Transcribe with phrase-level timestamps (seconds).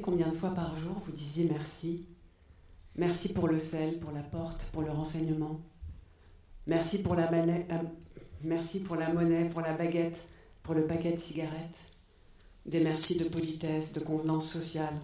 [0.00, 2.06] combien de fois par jour vous disiez merci
[2.96, 5.60] Merci pour le sel, pour la porte, pour le renseignement.
[6.66, 7.78] Merci pour la, monnaie, euh,
[8.42, 10.28] merci pour la monnaie, pour la baguette,
[10.62, 11.78] pour le paquet de cigarettes.
[12.66, 15.00] Des merci de politesse, de convenance sociale,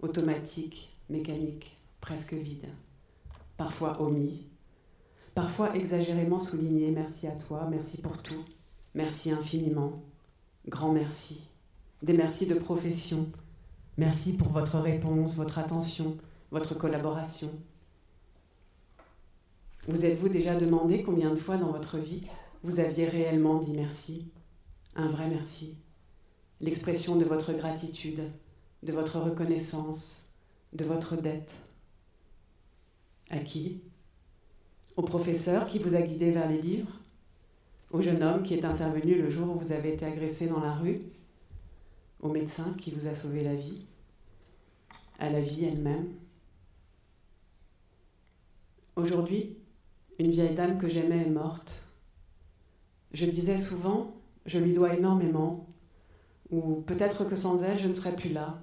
[0.00, 2.68] automatique, mécanique, presque vide.
[3.56, 4.46] Parfois omis,
[5.34, 6.90] parfois exagérément souligné.
[6.90, 8.44] Merci à toi, merci pour tout,
[8.94, 10.02] merci infiniment,
[10.68, 11.42] grand merci.
[12.02, 13.28] Des merci de profession.
[13.98, 16.16] Merci pour votre réponse, votre attention,
[16.50, 17.50] votre collaboration.
[19.86, 22.22] Vous êtes-vous déjà demandé combien de fois dans votre vie
[22.62, 24.30] vous aviez réellement dit merci?
[24.94, 25.76] Un vrai merci.
[26.60, 28.30] L'expression de votre gratitude,
[28.82, 30.26] de votre reconnaissance,
[30.72, 31.62] de votre dette.
[33.30, 33.82] À qui?
[34.96, 37.00] Au professeur qui vous a guidé vers les livres?
[37.90, 40.72] Au jeune homme qui est intervenu le jour où vous avez été agressé dans la
[40.72, 41.02] rue?
[42.22, 43.84] Au médecin qui vous a sauvé la vie
[45.18, 46.14] À la vie elle-même
[48.94, 49.56] Aujourd'hui,
[50.18, 51.88] une vieille dame que j'aimais est morte.
[53.12, 54.14] Je disais souvent,
[54.46, 55.66] je lui dois énormément,
[56.50, 58.62] ou peut-être que sans elle, je ne serais plus là.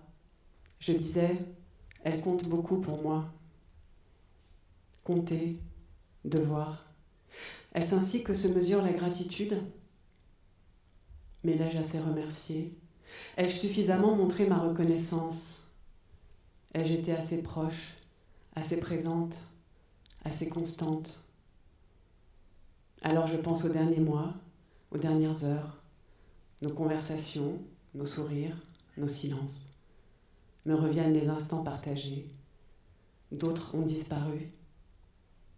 [0.79, 1.35] Je disais,
[2.03, 3.33] elle compte beaucoup pour moi.
[5.03, 5.59] Compter,
[6.23, 6.85] devoir.
[7.73, 9.61] Est-ce ainsi que se mesure la gratitude?
[11.43, 12.77] Mais l'ai-je assez remerciée?
[13.37, 15.61] Ai-je suffisamment montré ma reconnaissance?
[16.73, 17.95] Ai-je été assez proche,
[18.55, 19.35] assez présente,
[20.23, 21.19] assez constante?
[23.01, 24.33] Alors je pense aux derniers mois,
[24.91, 25.81] aux dernières heures,
[26.61, 27.59] nos conversations,
[27.95, 28.57] nos sourires,
[28.97, 29.69] nos silences.
[30.65, 32.29] Me reviennent les instants partagés.
[33.31, 34.49] D'autres ont disparu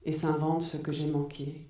[0.05, 1.67] et s'inventent ce que j'ai manqué.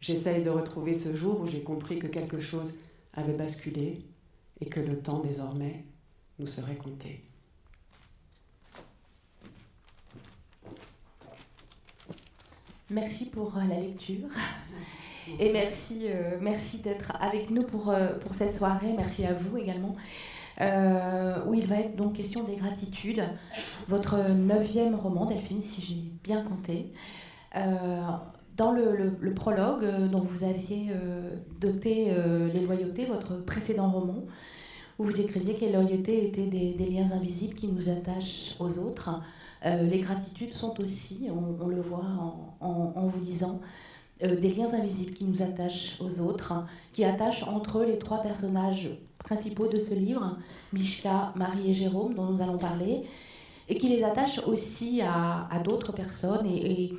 [0.00, 2.78] J'essaye de retrouver ce jour où j'ai compris que quelque chose
[3.12, 4.07] avait basculé
[4.60, 5.84] et que le temps désormais
[6.38, 7.28] nous serait compté.
[12.90, 14.28] Merci pour euh, la lecture.
[15.38, 18.94] Et merci, euh, merci d'être avec nous pour, euh, pour cette soirée.
[18.96, 19.94] Merci à vous également.
[21.46, 23.22] où il va être donc question des gratitudes.
[23.88, 26.92] Votre neuvième roman, Delphine, si j'ai bien compté.
[28.58, 30.90] Dans le, prologue dont vous aviez
[31.60, 32.12] doté
[32.52, 34.24] Les loyautés, votre précédent roman,
[34.98, 39.10] où vous écriviez que les loyautés étaient des, liens invisibles qui nous attachent aux autres.
[39.64, 42.04] Euh, les gratitudes sont aussi, on, le voit
[42.60, 43.60] en, vous lisant,
[44.22, 46.54] euh, des liens invisibles qui nous attachent aux autres,
[46.92, 50.38] qui attachent entre les trois personnages principaux de ce livre,
[50.72, 53.02] Mishka, Marie et Jérôme, dont nous allons parler,
[53.68, 56.46] et qui les attachent aussi à, d'autres personnes.
[56.46, 56.94] Et,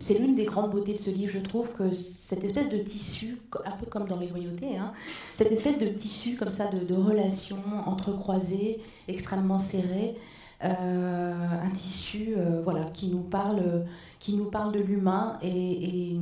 [0.00, 3.38] c'est l'une des grandes beautés de ce livre, je trouve, que cette espèce de tissu,
[3.64, 4.92] un peu comme dans les loyautés, hein,
[5.36, 10.16] cette espèce de tissu comme ça de, relations entrecroisées, extrêmement serrées,
[10.64, 13.84] euh, un tissu euh, voilà, qui, nous parle,
[14.18, 16.16] qui nous parle de l'humain et,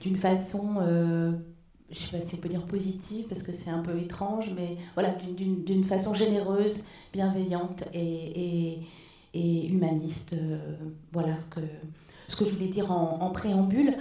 [0.00, 1.32] d'une façon euh,
[1.90, 4.52] je ne sais pas si on peut dire positive parce que c'est un peu étrange,
[4.56, 8.80] mais voilà, d'une façon généreuse, bienveillante et,
[9.32, 10.34] et, humaniste.
[11.12, 11.60] voilà ce que,
[12.28, 13.94] ce que je voulais dire en, préambule.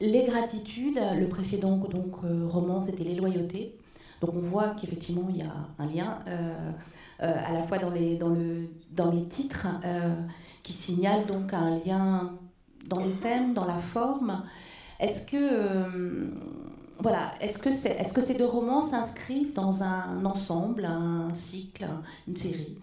[0.00, 3.76] Les gratitudes, le précédent donc, roman, c'était les loyautés.
[4.20, 6.18] Donc on voit qu'effectivement il y a un lien.
[7.20, 10.14] Euh, à la fois dans les, dans le, dans les titres, euh,
[10.62, 12.32] qui signalent donc un lien
[12.86, 14.44] dans les thèmes, dans la forme.
[15.00, 16.30] Est-ce que, euh,
[17.00, 21.88] voilà, est-ce que, c'est, est-ce que ces deux romans s'inscrivent dans un ensemble, un cycle,
[22.28, 22.78] une série?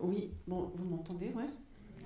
[0.00, 1.50] Oui, bon, vous m'entendez, ouais?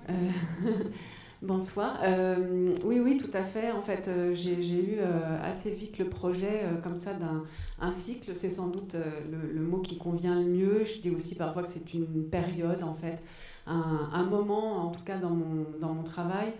[1.41, 1.99] Bonsoir.
[2.03, 3.71] Euh, oui, oui, tout à fait.
[3.71, 8.31] En fait, euh, j'ai eu euh, assez vite le projet comme ça d'un cycle.
[8.35, 8.95] C'est sans doute
[9.31, 10.83] le, mot qui convient le mieux.
[10.83, 13.21] Je dis aussi parfois que c'est une période, en fait,
[13.67, 16.51] un, moment, en tout cas dans mon travail,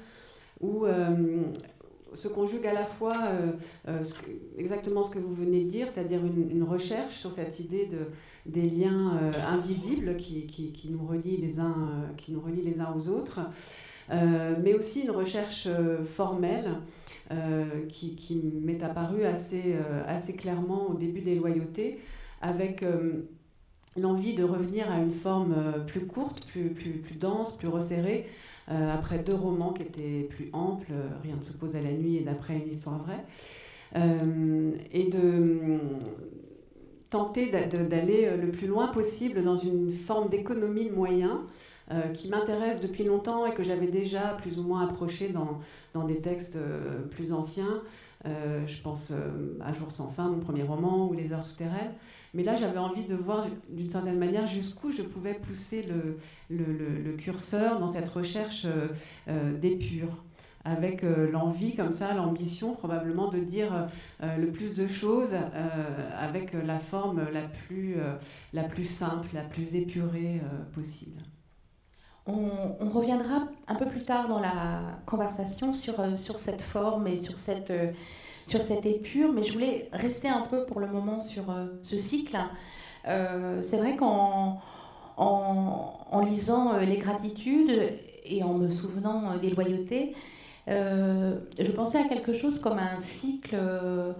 [0.62, 0.85] où
[2.13, 3.15] se conjugue à la fois
[4.57, 8.07] exactement ce que vous venez de dire, c'est-à-dire une, recherche sur cette idée de,
[8.51, 13.10] des liens invisibles qui, qui, nous relient les uns, qui nous relient les uns aux
[13.10, 13.40] autres.
[14.12, 16.78] Euh, mais aussi une recherche euh, formelle
[17.31, 19.75] euh, qui, qui m'est apparue assez,
[20.07, 22.00] assez clairement au début des loyautés,
[22.42, 22.84] avec
[23.98, 28.28] l'envie de revenir à une forme plus courte, plus, plus dense, plus resserrée,
[28.68, 30.94] après deux romans qui étaient plus amples,
[31.24, 33.25] Rien ne se pose à la nuit et d'après une histoire vraie,
[33.96, 35.80] et de
[37.09, 41.39] tenter d'aller le plus loin possible dans une forme d'économie de moyens
[41.91, 45.33] euh, qui m'intéresse depuis longtemps et que j'avais déjà plus ou moins approché
[45.94, 47.81] dans, des textes euh, plus anciens,
[48.25, 49.13] je pense
[49.61, 51.94] à Jour sans fin, mon premier roman, ou Les heures souterraines.
[52.33, 56.17] Mais là, j'avais envie de voir d'une certaine manière jusqu'où je pouvais pousser le,
[56.50, 58.67] le, curseur dans cette recherche
[59.59, 60.25] d'épure
[60.65, 63.89] avec euh, l'envie comme ça, l'ambition probablement de dire
[64.23, 67.97] euh, le plus de choses euh, avec la forme la plus,
[68.53, 70.41] la plus simple, la plus épurée
[70.73, 71.21] possible.
[72.25, 77.38] On, reviendra un peu plus tard dans la conversation sur, sur cette forme et sur
[77.39, 77.73] cette,
[78.45, 81.45] sur cette épure, mais je voulais rester un peu pour le moment sur
[81.81, 82.38] ce cycle.
[83.05, 84.62] C'est vrai qu'en
[85.17, 87.94] en, lisant Les gratitudes
[88.25, 90.15] et en me souvenant des loyautés,
[90.69, 94.13] je pensais à quelque chose comme un cycle euh,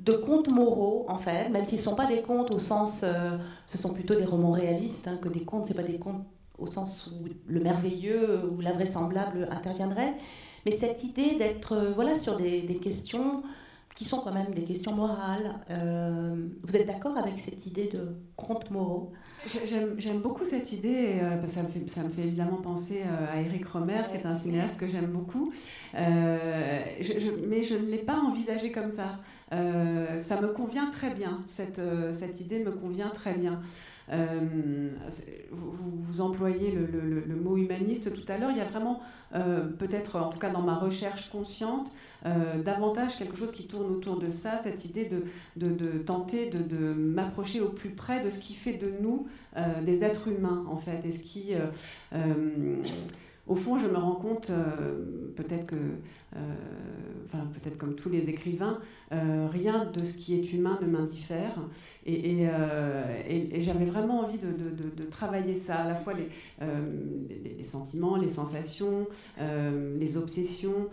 [0.00, 3.36] de contes moraux, en fait, même s'ils ne sont pas des contes au sens, euh,
[3.66, 6.24] ce sont plutôt des romans réalistes, hein, que des contes, ce pas des contes
[6.58, 10.14] au sens où le merveilleux ou l'invraisemblable interviendrait,
[10.66, 13.42] mais cette idée d'être voilà, sur des, questions
[13.94, 15.54] qui sont quand même des questions morales.
[15.68, 19.12] vous êtes d'accord avec cette idée de contes moraux?
[19.46, 23.40] J'aime beaucoup cette idée, euh, ça, me fait, ça me fait évidemment penser euh, à
[23.40, 25.52] Eric Romer, qui est un cinéaste que j'aime beaucoup,
[25.94, 26.80] euh,
[27.46, 29.20] mais je ne l'ai pas envisagé comme ça.
[29.50, 31.80] ça me convient très bien, cette,
[32.12, 33.60] cette idée me convient très bien.
[34.10, 34.88] Euh,
[35.50, 38.50] vous, employez le, mot humaniste tout à l'heure.
[38.50, 39.00] Il y a vraiment,
[39.34, 41.90] euh, peut-être en tout cas dans ma recherche consciente,
[42.26, 45.08] euh, davantage quelque chose qui tourne autour de ça, cette idée
[45.56, 49.26] de, tenter de, m'approcher au plus près de ce qui fait de nous
[49.84, 51.52] des êtres humains, en fait, et ce qui
[53.46, 54.52] au fond, je me rends compte,
[55.36, 55.76] peut-être que,
[57.24, 58.78] enfin, peut-être comme tous les écrivains,
[59.10, 61.58] rien de ce qui est humain ne m'indiffère.
[62.10, 62.42] Et,
[63.28, 66.28] et, j'avais vraiment envie de, travailler ça, à la fois les,
[67.58, 69.06] les, sentiments, les sensations,
[69.38, 70.88] les obsessions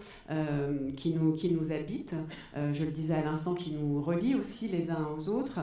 [0.97, 2.15] qui, nous, qui nous habitent.
[2.55, 5.59] je le disais à l'instant, qui nous relient aussi les uns aux autres,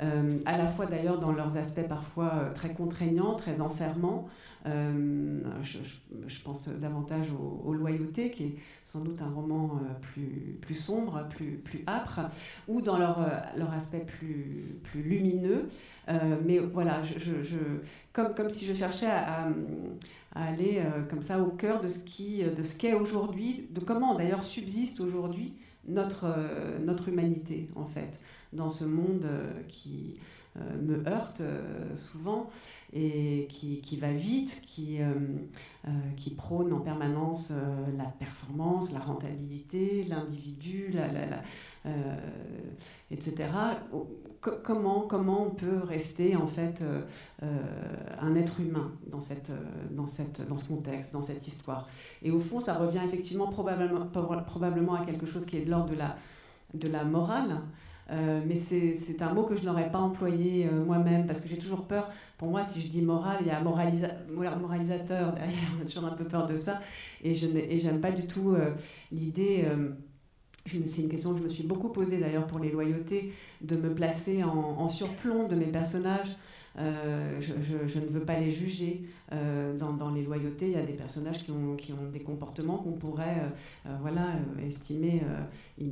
[0.00, 4.28] à la fois d'ailleurs dans leurs aspects parfois très contraignants, très enfermants.
[4.66, 8.54] Euh, je, pense davantage aux, Loyautés, qui est
[8.84, 12.20] sans doute un roman euh, plus, plus sombre, plus, plus âpre,
[12.66, 15.68] ou dans leur, euh, leur aspect plus lumineux.
[16.44, 17.58] mais voilà, je,
[18.12, 19.48] comme, si je cherchais à,
[20.34, 22.04] aller comme ça au cœur de ce
[22.54, 25.54] de ce qu'est aujourd'hui, de comment d'ailleurs subsiste aujourd'hui
[25.88, 26.34] notre,
[26.84, 28.22] notre humanité, en fait,
[28.52, 29.26] dans ce monde
[29.68, 30.18] qui
[30.82, 31.42] me heurte
[31.94, 32.50] souvent
[32.92, 35.12] et qui, va vite, qui, euh,
[35.86, 35.90] euh,
[36.36, 41.42] prône en permanence euh, la performance, la rentabilité, l'individu, la,
[43.10, 43.48] etc.
[44.50, 46.84] comment, comment on peut rester en fait
[47.42, 49.52] un être humain dans, cette,
[49.90, 51.88] dans, cette, dans ce contexte, dans cette histoire
[52.22, 54.06] Et au fond, ça revient effectivement probablement,
[54.46, 56.16] probablement à quelque chose qui est de l'ordre de la,
[56.74, 57.60] de la morale.
[58.10, 61.58] Euh, mais c'est un mot que je n'aurais pas employé euh, moi-même parce que j'ai
[61.58, 62.08] toujours peur.
[62.38, 65.58] Pour moi, si je dis moral, il y a moralisa moralisateur derrière.
[65.78, 66.80] On a toujours un peu peur de ça.
[67.22, 68.74] Et je n'aime pas du tout euh,
[69.10, 69.66] l'idée.
[70.66, 73.94] C'est une question que je me suis beaucoup posée d'ailleurs pour les loyautés, de me
[73.94, 76.36] placer en, surplomb de mes personnages.
[76.78, 79.04] Euh, je, ne veux pas les juger.
[79.32, 81.76] Euh, dans, les loyautés, il y a des personnages qui ont,
[82.12, 83.42] des comportements qu'on pourrait
[83.86, 84.32] euh, voilà,
[84.66, 85.22] estimer,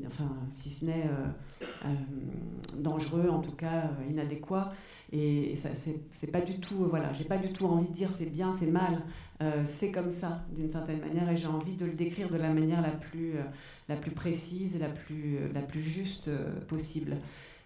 [0.07, 1.09] enfin, si ce n'est
[2.79, 4.73] dangereux, en tout cas inadéquat.
[5.13, 8.31] Et, ça, c'est pas du tout, voilà, j'ai pas du tout envie de dire c'est
[8.31, 9.03] bien, c'est mal.
[9.65, 12.81] C'est comme ça, d'une certaine manière, et j'ai envie de le décrire de la manière
[12.81, 13.35] la plus,
[13.89, 16.31] la plus précise, la plus, la plus juste
[16.67, 17.17] possible.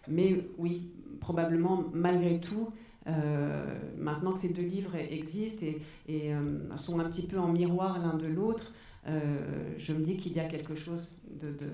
[0.08, 2.72] Mais oui, probablement, malgré tout,
[3.08, 5.66] euh, maintenant que ces deux livres existent
[6.08, 8.72] et, euh, sont un petit peu en miroir l'un de l'autre,
[9.06, 11.70] euh, je me dis qu'il y a quelque chose de, de,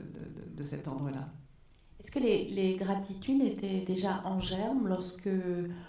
[0.57, 1.29] de, cet ordre-là.
[2.05, 5.31] Est-ce que les, les, gratitudes étaient déjà en germe lorsque,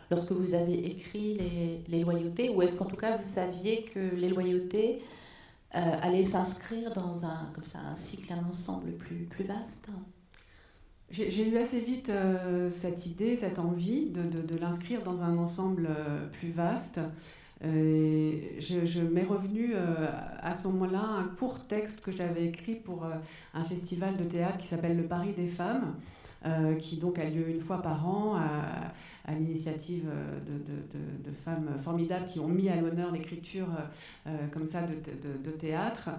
[0.10, 4.16] lorsque vous avez écrit les, les loyautés Ou est-ce qu'en tout cas vous saviez que
[4.16, 5.02] les loyautés
[5.72, 9.90] allaient s'inscrire dans un, comme ça, un cycle, un ensemble plus, plus vaste?
[11.12, 15.88] J'ai eu assez vite euh, cette idée, cette envie de, de, l'inscrire dans un ensemble
[15.90, 17.00] euh, plus vaste.
[17.64, 20.08] Je, je m'ai revenu euh,
[20.42, 23.06] à ce moment-là un court texte que j'avais écrit pour
[23.54, 25.96] un festival de théâtre qui s'appelle Le Paris des femmes,
[26.80, 28.40] qui donc a lieu une fois par an
[29.34, 30.06] l'initiative
[30.46, 33.68] de, femmes formidables qui ont mis à l'honneur l'écriture
[34.52, 36.10] comme ça de, théâtre.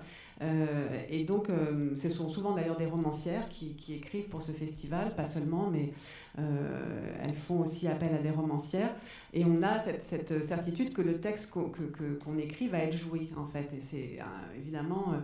[1.10, 1.48] et donc,
[1.94, 5.92] ce sont souvent d'ailleurs des romancières qui, écrivent pour ce festival, pas seulement, mais
[6.36, 8.94] elles font aussi appel à des romancières.
[9.32, 13.46] Et on a cette, certitude que le texte qu'on que, écrit va être joué, en
[13.46, 13.72] fait.
[13.72, 14.18] Et c'est
[14.56, 15.14] évidemment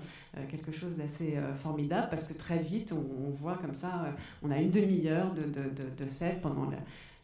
[0.50, 4.70] quelque chose d'assez formidable parce que très vite, on, voit comme ça, on a une
[4.70, 6.70] demi-heure de, de, pendant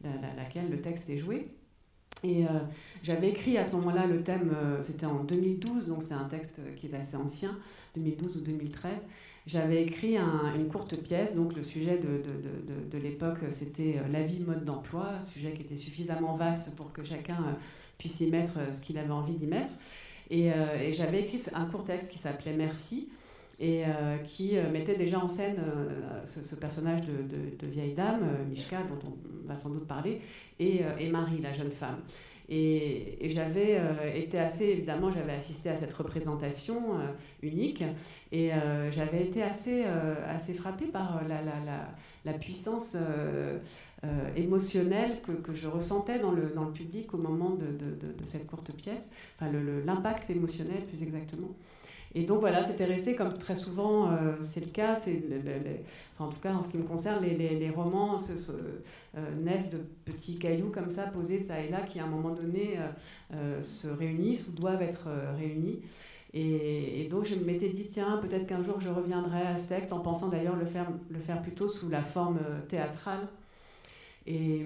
[0.02, 1.48] laquelle le texte est joué.
[2.24, 2.48] Et euh,
[3.02, 6.60] j'avais écrit à ce moment-là le thème, euh, c'était en 2012, donc c'est un texte
[6.74, 7.56] qui est assez ancien,
[7.94, 9.08] 2012 ou 2013.
[9.46, 14.22] J'avais écrit une courte pièce, donc le sujet de, de, de, l'époque c'était euh, la
[14.22, 17.56] vie mode d'emploi, sujet qui était suffisamment vaste pour que chacun
[17.96, 19.74] puisse y mettre ce qu'il avait envie d'y mettre.
[20.30, 23.08] Et, et j'avais écrit un court texte qui s'appelait Merci,
[23.60, 28.78] et euh, qui euh, mettait déjà en scène euh, ce, personnage de, vieille dame, Mishka,
[28.82, 30.20] dont on va sans doute parler,
[30.60, 31.98] et, et Marie, la jeune femme.
[32.48, 33.78] Et, j'avais
[34.14, 36.98] été assez, évidemment, j'avais assisté à cette représentation
[37.42, 37.84] unique,
[38.32, 38.50] et
[38.90, 41.40] j'avais été assez, assez frappée par la,
[42.24, 42.96] la, puissance
[44.36, 48.24] émotionnelle que, que, je ressentais dans le, dans le public au moment de, de, de
[48.24, 49.50] cette courte pièce, enfin
[49.84, 51.54] l'impact émotionnel plus exactement.
[52.14, 55.22] Et donc voilà, c'était resté comme très souvent euh, c'est le cas, c'est
[56.18, 60.38] en tout cas en ce qui me concerne, les, les, romans euh, naissent de petits
[60.38, 62.78] cailloux comme ça posés ça et là qui à un moment donné
[63.34, 65.80] euh, se réunissent ou doivent être réunis.
[66.34, 70.00] Et, donc je m'étais dit, tiens, peut-être qu'un jour je reviendrai à ce texte en
[70.00, 72.38] pensant d'ailleurs le faire, le faire plutôt sous la forme
[72.68, 73.28] théâtrale.
[74.26, 74.62] Et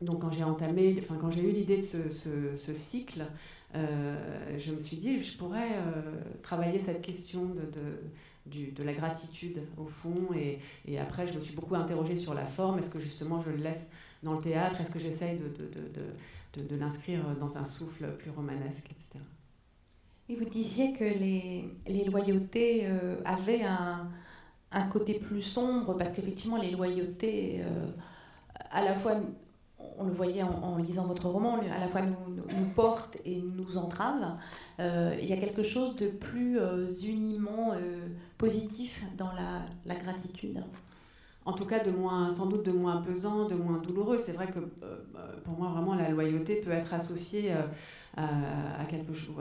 [0.00, 3.24] donc quand j'ai entamé, enfin quand j'ai eu l'idée de ce, ce, ce cycle,
[3.74, 6.02] je me suis dit, je pourrais euh,
[6.42, 10.28] travailler cette question de, de, la gratitude au fond.
[10.86, 12.78] Et, après, je me suis beaucoup interrogée sur la forme.
[12.78, 14.80] Est-ce que justement je le laisse dans le théâtre?
[14.80, 15.48] Est-ce que j'essaye de,
[16.62, 19.24] de, l'inscrire dans un souffle plus romanesque, etc.
[20.28, 24.08] Et vous disiez que les, les loyautés euh, avaient un,
[24.72, 27.62] un, côté plus sombre, parce qu'effectivement, les loyautés,
[28.70, 29.20] à la fois
[29.98, 33.76] on le voyait en, lisant votre roman, à la fois nous, nous porte et nous
[33.76, 34.36] entrave.
[34.80, 40.62] Euh, il y a quelque chose de plus euh, uniment euh, positif dans la, gratitude?
[41.44, 44.18] En tout cas, de moins, sans doute de moins pesant, de moins douloureux.
[44.18, 44.60] C'est vrai que
[45.44, 47.52] pour moi, vraiment, la loyauté peut être associée
[48.16, 49.36] à, quelque chose,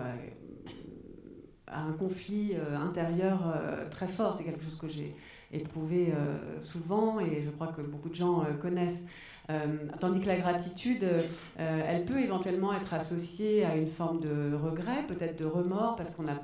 [1.67, 3.55] à, un conflit intérieur
[3.89, 4.33] très fort.
[4.33, 5.15] C'est quelque chose que j'ai
[5.53, 6.13] éprouvé
[6.59, 9.07] souvent et je crois que beaucoup de gens connaissent.
[9.49, 14.53] Euh, tandis que la gratitude, euh, elle peut éventuellement être associée à une forme de
[14.55, 16.41] regret, peut-être de remords, parce qu'on n'a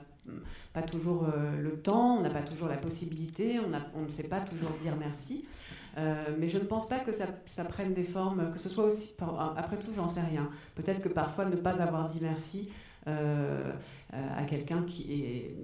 [0.74, 3.60] pas toujours euh, le temps, on n'a pas toujours la possibilité,
[3.96, 5.46] on, ne sait pas toujours dire merci.
[6.38, 9.16] mais je ne pense pas que ça, prenne des formes, que ce soit aussi.
[9.58, 10.50] Après tout, j'en sais rien.
[10.76, 12.70] Peut-être que parfois ne pas avoir dit merci
[13.08, 15.56] à quelqu'un qui est.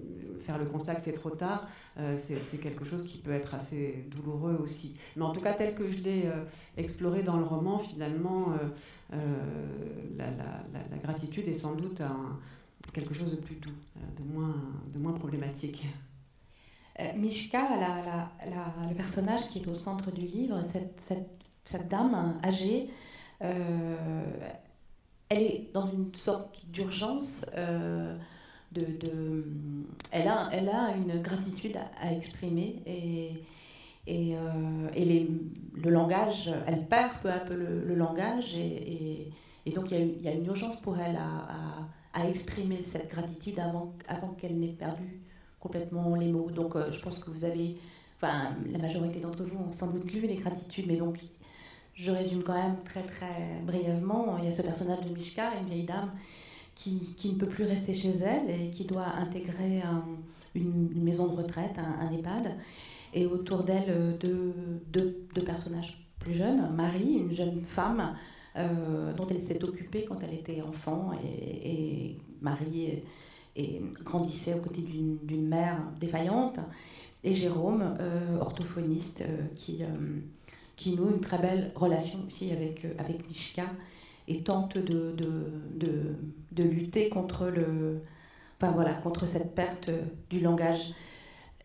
[0.46, 1.68] faire le constat que c'est trop tard,
[2.18, 4.98] c'est quelque chose qui peut être assez douloureux aussi.
[5.16, 6.44] Mais en tout cas, tel que je l'ai euh,
[6.78, 8.48] exploré dans le roman, finalement,
[9.14, 9.18] euh,
[10.18, 12.02] la, la, gratitude est sans doute
[12.94, 13.72] quelque chose de plus doux,
[14.18, 14.56] de, moins,
[14.94, 15.88] de moins problématique.
[17.16, 17.68] Mishka,
[18.90, 21.02] le personnage qui est au centre du livre, cette,
[21.66, 22.90] cette dame âgée,
[23.40, 24.32] elle
[25.30, 27.46] est dans une sorte d'urgence
[30.12, 32.82] elle, a, une gratitude à, exprimer
[34.08, 34.90] et, euh,
[35.76, 39.32] le langage, elle perd peu à peu le, langage et,
[39.76, 44.58] donc il y, a, une urgence pour elle à, exprimer cette gratitude avant, avant qu'elle
[44.58, 45.22] n'ait perdu
[45.60, 46.50] complètement les mots.
[46.50, 47.78] Donc euh, je pense que vous avez,
[48.22, 51.20] enfin la majorité d'entre vous ont sans doute lu les gratitudes, mais donc
[51.94, 54.38] je résume quand même très très brièvement.
[54.38, 56.12] Il y a ce personnage de Mishka, une vieille dame
[56.76, 59.82] qui, qui, ne peut plus rester chez elle et qui doit intégrer
[60.54, 62.56] une, maison de retraite, un, EHPAD.
[63.14, 64.54] Et autour d'elle, deux,
[64.92, 66.70] deux, personnages plus jeunes.
[66.76, 68.16] Marie, une jeune femme
[68.58, 71.12] euh, dont elle s'est occupée quand elle était enfant.
[71.24, 73.04] Et, Marie
[73.56, 76.60] et, grandissait aux côtés d'une mère défaillante.
[77.24, 79.82] Et Jérôme, euh, orthophoniste, euh, qui,
[80.76, 83.64] qui noue une très belle relation aussi avec, avec Mishka
[84.28, 86.16] et tente de, de, de,
[86.52, 88.02] de, lutter contre, le,
[88.60, 89.90] enfin, voilà, contre cette perte
[90.30, 90.94] du langage.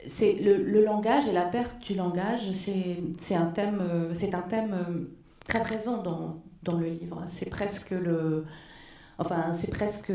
[0.07, 5.09] C'est le, le, langage et la perte du langage, c'est un thème, c'est un thème
[5.47, 7.25] très présent dans, dans le livre.
[7.29, 8.47] C'est presque le,
[9.19, 10.13] enfin, c'est presque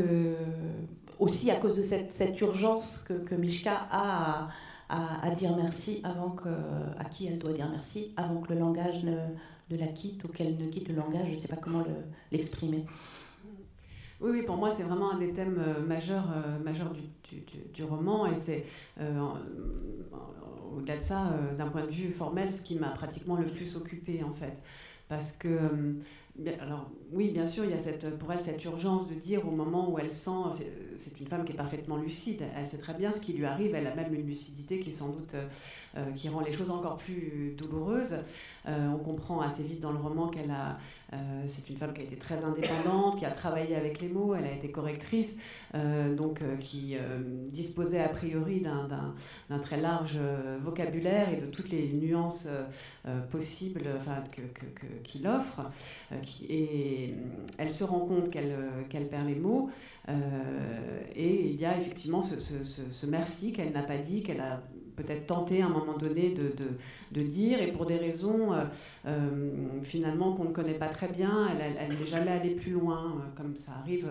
[1.18, 4.48] aussi à cause de cette, cette urgence que, que Mishka a
[4.88, 9.02] à, dire merci avant que, à qui elle doit dire merci avant que le langage
[9.04, 9.16] ne,
[9.70, 11.28] de la quitte ou qu'elle ne quitte le langage.
[11.30, 11.84] Je ne sais pas comment
[12.32, 12.84] l'exprimer.
[14.20, 16.28] oui, oui, pour moi, c'est vraiment un des thèmes majeurs,
[16.64, 17.40] majeurs du,
[17.74, 18.26] du, roman.
[18.26, 18.66] Et c'est,
[20.74, 24.22] au-delà de ça, d'un point de vue formel, ce qui m'a pratiquement le plus occupé,
[24.22, 24.62] en fait.
[25.08, 25.58] Parce que
[26.60, 29.50] alors oui, bien sûr, il y a cette, pour elle cette urgence de dire au
[29.50, 30.64] moment où elle sent,
[30.96, 33.74] c'est une femme qui est parfaitement lucide, elle sait très bien ce qui lui arrive,
[33.74, 35.34] elle a même une lucidité qui sans doute
[35.96, 38.18] euh, qui rend les choses encore plus douloureuses.
[38.68, 40.76] Euh, on comprend assez vite dans le roman qu'elle a,
[41.14, 44.34] euh, c'est une femme qui a été très indépendante, qui a travaillé avec les mots,
[44.34, 45.38] elle a été correctrice,
[46.16, 46.96] donc qui
[47.48, 50.18] disposait a priori d'un très large
[50.62, 52.48] vocabulaire et de toutes les nuances
[53.30, 54.22] possibles enfin,
[55.04, 55.70] qu'il que, offre.
[56.48, 57.14] et
[57.58, 59.70] elle se rend compte qu'elle perd les mots.
[60.08, 64.62] Et il y a effectivement ce, ce merci qu'elle n'a pas dit, qu'elle a
[64.96, 66.70] peut-être tenté à un moment donné de, de,
[67.12, 68.64] de dire, et pour des raisons euh,
[69.06, 71.48] euh, finalement qu'on ne connaît pas très bien,
[71.78, 74.08] elle n'est jamais allée plus loin, euh, comme ça arrive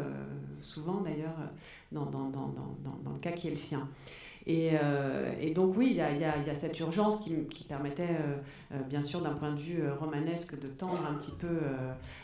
[0.62, 1.36] souvent d'ailleurs
[1.92, 2.54] dans, dans, dans,
[3.04, 3.90] dans, le cas qui est le sien.
[4.48, 4.74] Et,
[5.42, 8.18] et, donc oui, il y, a, cette urgence qui, permettait,
[8.88, 11.62] bien sûr, d'un point de vue romanesque, de tendre un petit peu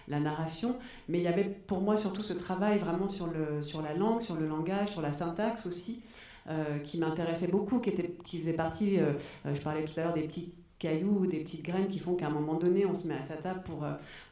[0.08, 0.76] la narration.
[1.10, 4.48] Mais il y avait pour moi surtout ce travail vraiment sur, la langue, sur le
[4.48, 6.04] langage, sur la syntaxe aussi.
[6.50, 9.14] Euh, qui m'intéressait beaucoup, qui, faisait partie, euh,
[9.46, 12.28] euh, je parlais tout à l'heure des petits cailloux, des petites graines qui font qu'à
[12.28, 13.62] un moment donné, on se met à sa table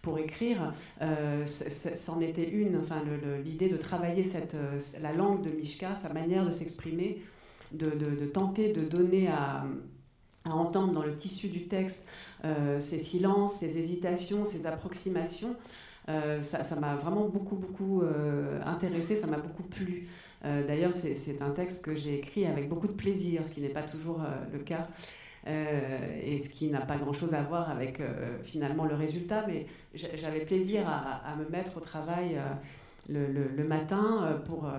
[0.01, 0.73] pour, écrire.
[1.45, 3.03] C'en était une, enfin,
[3.45, 4.23] l'idée de travailler
[5.03, 7.21] la langue de Mishka, sa manière de s'exprimer,
[7.71, 9.65] de, tenter de donner à,
[10.45, 12.09] entendre dans le tissu du texte
[12.79, 15.55] ses silences, ses hésitations, ses approximations.
[16.41, 18.01] ça m'a vraiment beaucoup, beaucoup
[18.65, 20.07] intéressé, ça m'a beaucoup plu.
[20.45, 23.69] Euh, d'ailleurs, c'est un texte que j'ai écrit avec beaucoup de plaisir, ce qui n'est
[23.69, 24.87] pas toujours euh, le cas.
[25.47, 28.01] Euh, et ce qui n'a pas grand-chose à voir avec
[28.43, 32.37] finalement le résultat, mais j'avais plaisir à, me mettre au travail
[33.09, 34.71] le, matin pour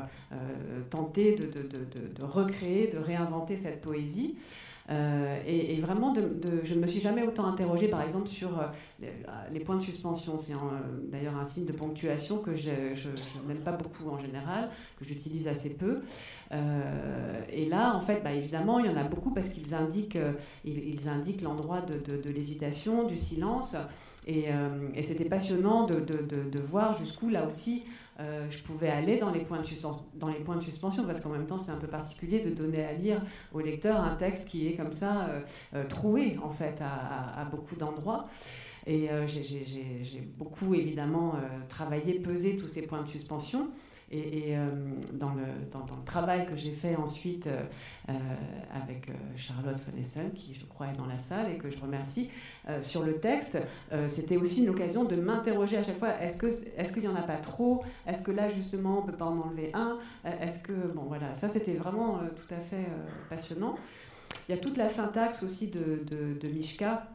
[0.89, 4.37] tenter de, recréer, de réinventer cette poésie.
[4.91, 6.23] Euh, et, vraiment, de,
[6.65, 8.67] je ne me suis jamais autant interrogée, par exemple, sur euh,
[9.53, 10.39] les, points de suspension.
[10.39, 10.55] C'est
[11.11, 12.71] d'ailleurs un signe de ponctuation que je,
[13.47, 16.01] n'aime pas beaucoup en général, que j'utilise assez peu.
[16.51, 20.19] Euh, et là, en fait, bah, évidemment, il y en a beaucoup parce qu'ils indiquent,
[20.65, 23.77] ils, indiquent l'endroit de, l'hésitation, du silence.
[24.27, 24.49] Et
[25.03, 27.85] c'était passionnant de, voir jusqu'où, là aussi,
[28.21, 31.79] euh, je pouvais aller dans les, points de suspension, parce qu'en même temps, c'est un
[31.79, 35.41] peu particulier de donner à lire au lecteur un texte qui est comme ça euh,
[35.75, 38.29] euh, troué, en fait, à, beaucoup d'endroits.
[38.87, 41.35] Et j'ai beaucoup, évidemment,
[41.69, 43.69] travaillé, pesé tous ces points de suspension.
[44.13, 44.69] Et, euh,
[45.13, 45.45] dans, le,
[46.05, 47.63] travail que j'ai fait ensuite euh,
[48.09, 48.13] euh,
[48.75, 52.31] avec Charlotte Fonessen, qui je crois est dans la salle et que je remercie,
[52.81, 53.59] sur le texte,
[54.09, 57.17] c'était aussi une occasion de m'interroger à chaque fois, est-ce qu'il est qu'il n'y en
[57.17, 57.85] a pas trop?
[58.07, 59.99] Est-ce que là justement on ne peut pas en enlever un?
[60.25, 62.87] Est-ce que, bon voilà, ça c'était vraiment tout à fait
[63.29, 63.77] passionnant.
[64.49, 67.09] Il y a toute la syntaxe aussi de, de, de Mishka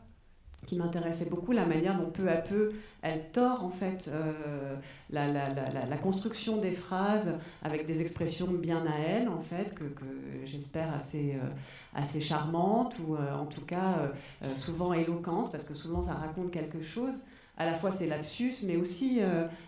[0.65, 2.71] qui m'intéressait beaucoup, la manière dont peu à peu
[3.05, 4.75] elle tord en fait euh,
[5.11, 9.83] la, la, la, construction des phrases avec des expressions bien à elle en fait, que,
[9.83, 10.05] que
[10.43, 11.49] j'espère assez, euh,
[11.93, 14.11] assez charmantes ou euh, en tout cas
[14.55, 17.23] souvent éloquentes, parce que souvent ça raconte quelque chose.
[17.57, 19.21] À la fois c'est lapsus, mais aussi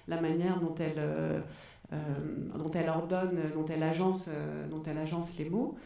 [0.08, 1.02] la manière dont elle,
[2.56, 4.30] dont elle ordonne, dont elle agence,
[4.70, 5.78] dont elle agence les mots.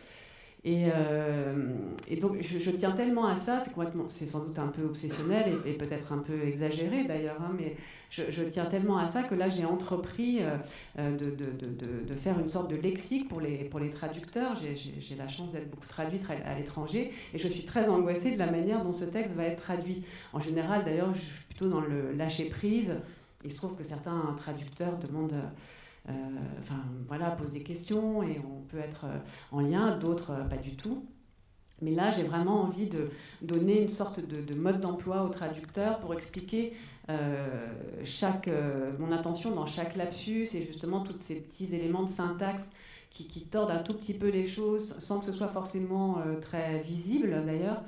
[0.64, 1.74] Et, euh,
[2.08, 6.14] et, donc, je, tiens tellement à ça, c'est sans doute un peu obsessionnel et, peut-être
[6.14, 7.76] un peu exagéré d'ailleurs, hein, mais
[8.12, 10.58] je, tiens tellement à ça que là, j'ai entrepris euh,
[11.00, 14.56] euh, de, faire une sorte de lexique pour les, pour les traducteurs.
[14.56, 18.52] J'ai la chance d'être beaucoup traduite à, l'étranger et je suis très angoissée de la
[18.52, 20.06] manière dont ce texte va être traduit.
[20.32, 22.98] En général, d'ailleurs, je suis plutôt dans le lâcher prise.
[23.44, 25.42] Il se trouve que certains traducteurs demandent
[26.08, 29.18] enfin voilà, pose des questions et on peut être euh,
[29.52, 31.06] en lien, d'autres euh, pas du tout.
[31.82, 33.10] Mais là, j'ai vraiment envie de
[33.42, 36.74] donner une sorte de, mode d'emploi au traducteur pour expliquer
[38.04, 38.48] chaque,
[39.00, 42.76] mon intention dans chaque lapsus et justement tous ces petits éléments de syntaxe
[43.10, 47.44] qui, tordent un tout petit peu les choses sans que ce soit forcément très visible
[47.48, 47.82] d'ailleurs.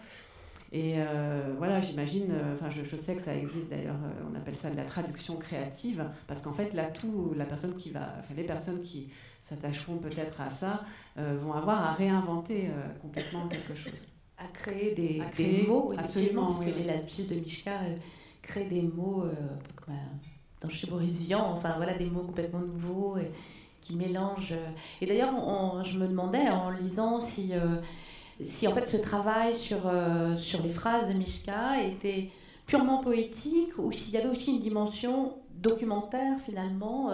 [0.73, 4.55] Et euh, voilà, j'imagine, euh, enfin je, sais que ça existe d'ailleurs, euh, on appelle
[4.55, 8.33] ça de la traduction créative, parce qu'en fait là tout, la personne qui va, enfin,
[8.35, 9.11] les personnes qui
[9.43, 10.81] s'attacheront peut-être à ça
[11.15, 12.69] vont avoir à réinventer
[13.01, 14.07] complètement quelque chose.
[14.37, 17.77] À créer des, des mots, absolument, parce que les lapsus de Mishka
[18.41, 19.25] créent des mots
[19.75, 19.93] comme
[20.61, 23.31] dans Chiborizian, enfin voilà, des mots complètement nouveaux et
[23.81, 24.57] qui mélangent.
[25.01, 25.33] Et d'ailleurs,
[25.83, 27.51] je me demandais en lisant si
[28.41, 32.29] si en fait ce travail sur, euh, sur les phrases de Mishka était
[32.65, 37.09] purement poétique ou s'il y avait aussi une dimension documentaire finalement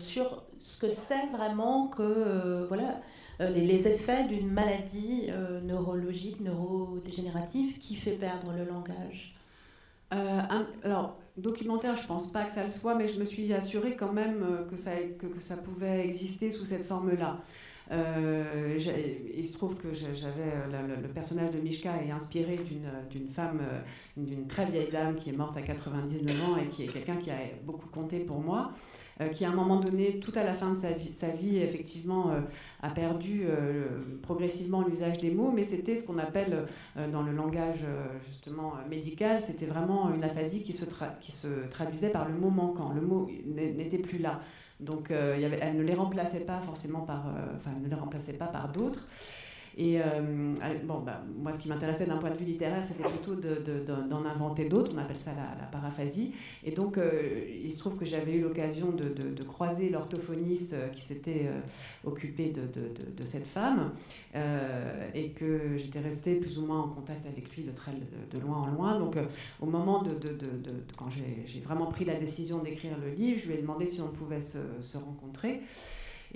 [0.00, 3.00] sur ce que c'est vraiment que voilà
[3.40, 5.28] les, effets d'une maladie
[5.64, 9.32] neurologique, neurodégénérative qui fait perdre le langage.
[10.10, 14.12] alors, documentaire, je pense pas que ça le soit, mais je me suis assurée quand
[14.12, 17.40] même euh, que ça, que, ça pouvait exister sous cette forme-là.
[17.92, 18.78] Euh,
[19.36, 22.58] il se trouve que j'avais euh, le, personnage de Mishka est inspiré
[23.10, 23.60] d'une femme,
[24.16, 27.30] d'une très vieille dame qui est morte à 99 ans et qui est quelqu'un qui
[27.30, 28.72] a beaucoup compté pour moi.
[29.22, 31.56] Euh, qui à un moment donné, tout à la fin de sa vie, sa vie
[31.56, 32.40] effectivement, euh,
[32.82, 33.86] a perdu euh,
[34.20, 36.66] progressivement l'usage des mots, mais c'était ce qu'on appelle
[37.12, 37.80] dans le langage
[38.26, 40.86] justement médical, c'était vraiment une aphasie qui se,
[41.20, 42.92] qui se traduisait par le mot manquant.
[42.92, 44.40] Le mot n'était plus là.
[44.80, 48.34] Donc il y avait, elle ne les remplaçait pas forcément par, enfin, ne les remplaçait
[48.34, 49.06] pas par d'autres.
[49.78, 53.34] Et euh, bon, bah, moi, ce qui m'intéressait d'un point de vue littéraire, c'était plutôt
[53.34, 54.92] d'en inventer d'autres.
[54.94, 56.32] On appelle ça la, paraphasie.
[56.64, 61.02] Et donc, euh, il se trouve que j'avais eu l'occasion de, croiser l'orthophoniste euh, qui
[61.02, 61.50] s'était
[62.04, 63.92] occupé de, cette femme
[65.14, 68.62] et que j'étais restée plus ou moins en contact avec lui de, très, de, loin
[68.62, 68.98] en loin.
[68.98, 69.16] Donc,
[69.60, 70.16] au moment de,
[70.96, 74.08] quand j'ai vraiment pris la décision d'écrire le livre, je lui ai demandé si on
[74.08, 75.62] pouvait se, se rencontrer.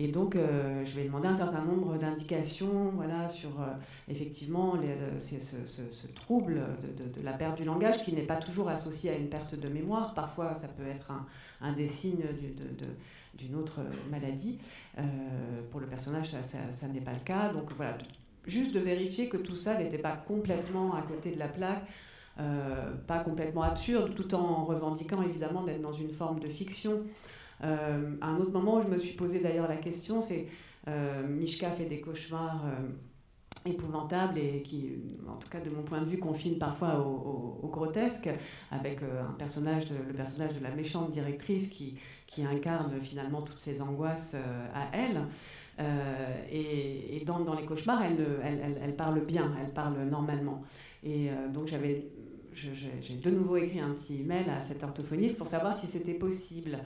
[0.03, 3.67] Et donc, euh, je vais demander un certain nombre d'indications voilà, sur euh,
[4.09, 4.75] effectivement
[5.19, 6.63] ce, trouble
[7.15, 10.15] de, la perte du langage qui n'est pas toujours associé à une perte de mémoire.
[10.15, 11.13] Parfois, ça peut être
[11.61, 12.25] un, des signes
[13.35, 14.59] d'une autre maladie.
[14.97, 15.03] Euh,
[15.71, 17.53] pour le personnage, ça, ça n'est pas le cas.
[17.53, 17.99] Donc voilà,
[18.47, 21.85] juste de vérifier que tout ça n'était pas complètement à côté de la plaque.
[23.07, 27.03] pas complètement absurde, tout en revendiquant évidemment d'être dans une forme de fiction.
[27.63, 30.49] Euh, un autre moment où je me suis posé d'ailleurs la question, c'est
[30.89, 34.95] euh, Mishka fait des cauchemars euh, épouvantables et qui,
[35.29, 38.31] en tout cas de mon point de vue, confinent parfois au, grotesque,
[38.71, 41.97] avec un personnage, le personnage de la méchante directrice qui,
[42.43, 44.35] incarne finalement toutes ces angoisses
[44.75, 45.21] à elle.
[46.51, 50.63] et, dans, dans, les cauchemars, elle, parle bien, elle parle normalement.
[51.05, 52.07] Et donc j'avais
[52.53, 56.79] j'ai de nouveau écrit un petit email à cet orthophoniste pour savoir si c'était possible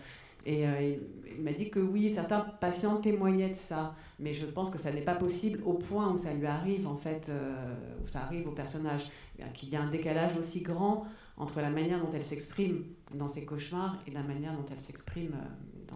[0.47, 0.97] et euh,
[1.37, 4.93] il m'a dit que oui, certains patients témoignaient de ça, mais je pense que ça
[4.93, 8.47] n'est pas possible au point où ça lui arrive, en fait, euh, où ça arrive
[8.47, 9.11] au personnage,
[9.55, 13.45] qu'il y a un décalage aussi grand entre la manière dont elle s'exprime dans ses
[13.45, 15.95] cauchemars et la manière dont elle s'exprime euh,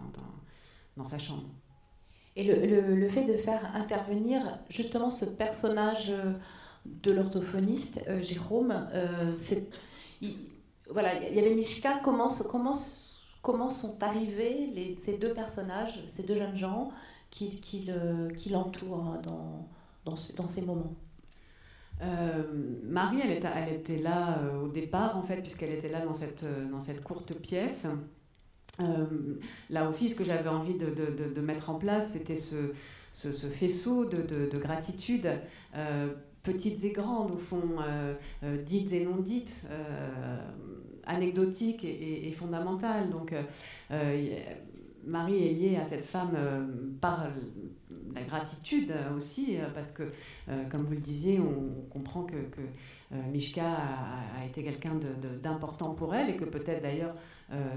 [0.97, 1.47] dans, sa chambre.
[2.35, 6.13] Et le, le, fait de faire intervenir justement ce personnage
[6.85, 8.75] de l'orthophoniste, Jérôme,
[10.21, 10.35] il,
[10.89, 12.75] voilà, il y avait Mishka, comment, comment
[13.41, 16.91] comment sont arrivés ces deux personnages, ces deux jeunes gens
[17.29, 19.67] qui, qui, le, qui l'entourent dans,
[20.05, 20.95] dans, dans, ces moments?
[22.01, 22.43] Euh,
[22.83, 27.01] Marie, elle était, là euh, au départ, en fait, puisqu'elle était là dans cette, euh,
[27.03, 27.87] courte pièce.
[29.69, 35.29] là aussi, ce que j'avais envie de, mettre en place, c'était ce faisceau de, gratitude,
[36.43, 37.61] petites et grandes, au fond,
[38.65, 39.67] dites et non dites
[41.09, 43.09] anecdotique et, fondamentale.
[43.09, 43.41] Donc, euh,
[43.91, 44.39] euh,
[45.05, 46.65] Marie est liée à cette femme euh,
[47.01, 47.25] par
[48.13, 50.03] la gratitude aussi, parce que,
[50.69, 52.35] comme vous le disiez, on comprend que,
[53.31, 54.91] Mishka a, été quelqu'un
[55.41, 57.15] d'important pour elle et que peut-être d'ailleurs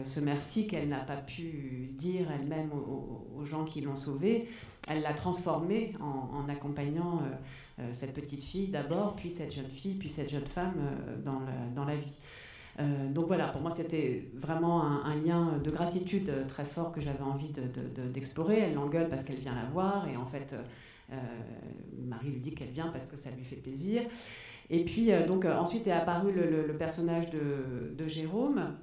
[0.03, 4.48] ce merci qu'elle n'a pas pu dire elle-même aux, gens qui l'ont sauvée,
[4.88, 7.20] elle l'a transformé en, accompagnant
[7.92, 10.75] cette petite fille d'abord, puis cette jeune fille, puis cette jeune femme
[11.25, 11.40] dans,
[11.75, 12.23] dans la vie.
[12.81, 17.23] Euh, donc voilà, pour moi, c'était vraiment un, lien de gratitude très fort que j'avais
[17.23, 17.53] envie
[18.12, 18.61] d'explorer.
[18.61, 20.55] Elle l'engueule parce qu'elle vient la voir, et en fait,
[21.12, 21.16] euh,
[22.07, 24.03] Marie lui dit qu'elle vient parce que ça lui fait plaisir.
[24.71, 28.75] Et puis, euh, donc, ensuite est apparu le, personnage de, Jérôme.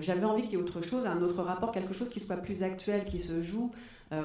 [0.00, 2.62] j'avais envie qu'il y ait autre chose, un autre rapport, quelque chose qui soit plus
[2.62, 3.72] actuel, qui se joue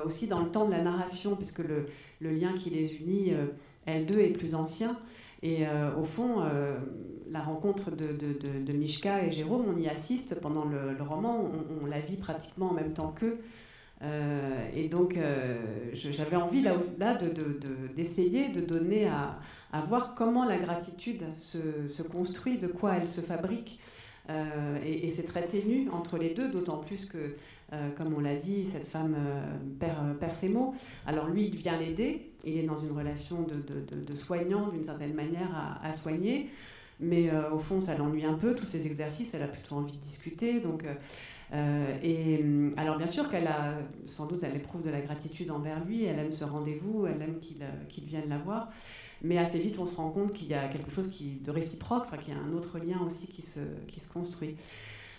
[0.06, 1.88] aussi dans le temps de la narration, puisque le,
[2.22, 3.34] lien qui les unit,
[3.88, 4.98] L2, est plus ancien.
[5.42, 5.66] Et
[6.00, 6.42] au fond,
[7.30, 12.18] la rencontre de, Mishka et Jérôme, on y assiste pendant le, roman, on, la vit
[12.18, 13.40] pratiquement en même temps qu'eux.
[14.04, 17.18] Euh, et donc, euh, j'avais envie là, là
[17.96, 19.40] d'essayer de, donner à,
[19.88, 23.80] voir comment la gratitude se, construit, de quoi elle se fabrique.
[24.30, 27.36] Euh, et, c'est très ténu entre les deux, d'autant plus que,
[27.98, 29.16] comme on l'a dit, cette femme
[29.80, 30.76] perd, perd, ses mots.
[31.06, 35.80] Alors lui, il vient l'aider, il est dans une relation de, soignant d'une certaine manière
[35.82, 36.50] à, soigner.
[37.00, 39.98] Mais euh, au fond, ça l'ennuie un peu, tous ces exercices, elle a plutôt envie
[39.98, 40.60] de discuter.
[40.60, 40.84] Donc,
[41.54, 45.52] euh, et hum, alors bien sûr qu'elle a, sans doute, elle éprouve de la gratitude
[45.52, 48.70] envers lui, elle aime ce rendez-vous, elle aime qu'il vienne la voir.
[49.22, 52.06] Mais assez vite, on se rend compte qu'il y a quelque chose qui, de réciproque,
[52.24, 54.56] qu'il y a un autre lien aussi qui se construit.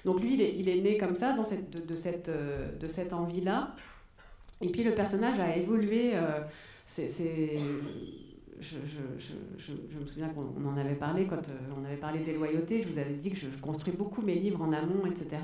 [0.04, 1.96] Donc lui, il est, né comme ça, cette, de,
[2.88, 3.74] cette, envie-là.
[4.60, 6.12] Et puis le personnage a évolué.
[6.84, 7.56] c'est
[8.60, 12.82] je, me souviens qu'on en avait parlé quand euh, on avait parlé des loyautés.
[12.82, 15.36] Je vous avais dit que je, construis beaucoup mes livres en amont, etc.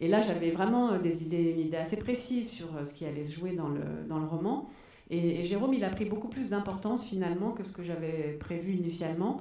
[0.00, 3.06] Et là, j'avais vraiment euh, des idées, une idée assez précise sur euh, ce qui
[3.06, 4.68] allait se jouer dans le roman.
[5.10, 9.40] Et, Jérôme, il a pris beaucoup plus d'importance finalement que ce que j'avais prévu initialement.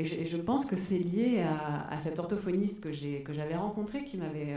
[0.00, 2.92] Et je, pense que c'est lié à, à, cet orthophoniste que
[3.34, 4.56] j'avais rencontré qui m'avait.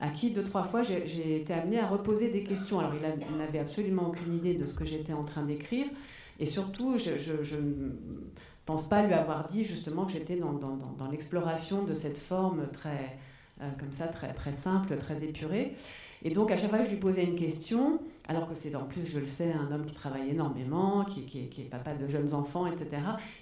[0.00, 2.78] à qui deux, trois fois j'ai été amenée à reposer des questions.
[2.78, 5.86] Alors il n'avait absolument aucune idée de ce que j'étais en train d'écrire,
[6.38, 7.90] et surtout, je, ne
[8.64, 13.18] pense pas lui avoir dit justement que j'étais dans l'exploration de cette forme très,
[13.60, 15.74] euh, comme ça, très, très simple, très épurée.
[16.24, 18.84] Et donc, à chaque fois que je lui posais une question, alors que c'est en
[18.84, 22.06] plus, je le sais, un homme qui travaille énormément, qui, qui, qui est papa de
[22.08, 22.88] jeunes enfants, etc.,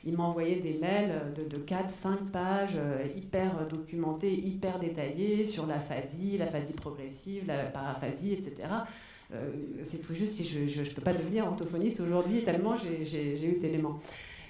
[0.05, 5.67] il m'envoyait des mails de, de 4, 5 pages, euh, hyper documentés, hyper détaillés, sur
[5.67, 8.69] l'aphasie, l'aphasie progressive, la paraphasie, etc.
[9.35, 9.51] Euh,
[9.83, 14.01] c'est tout juste si je ne peux pas devenir orthophoniste aujourd'hui, tellement j'ai eu d'éléments.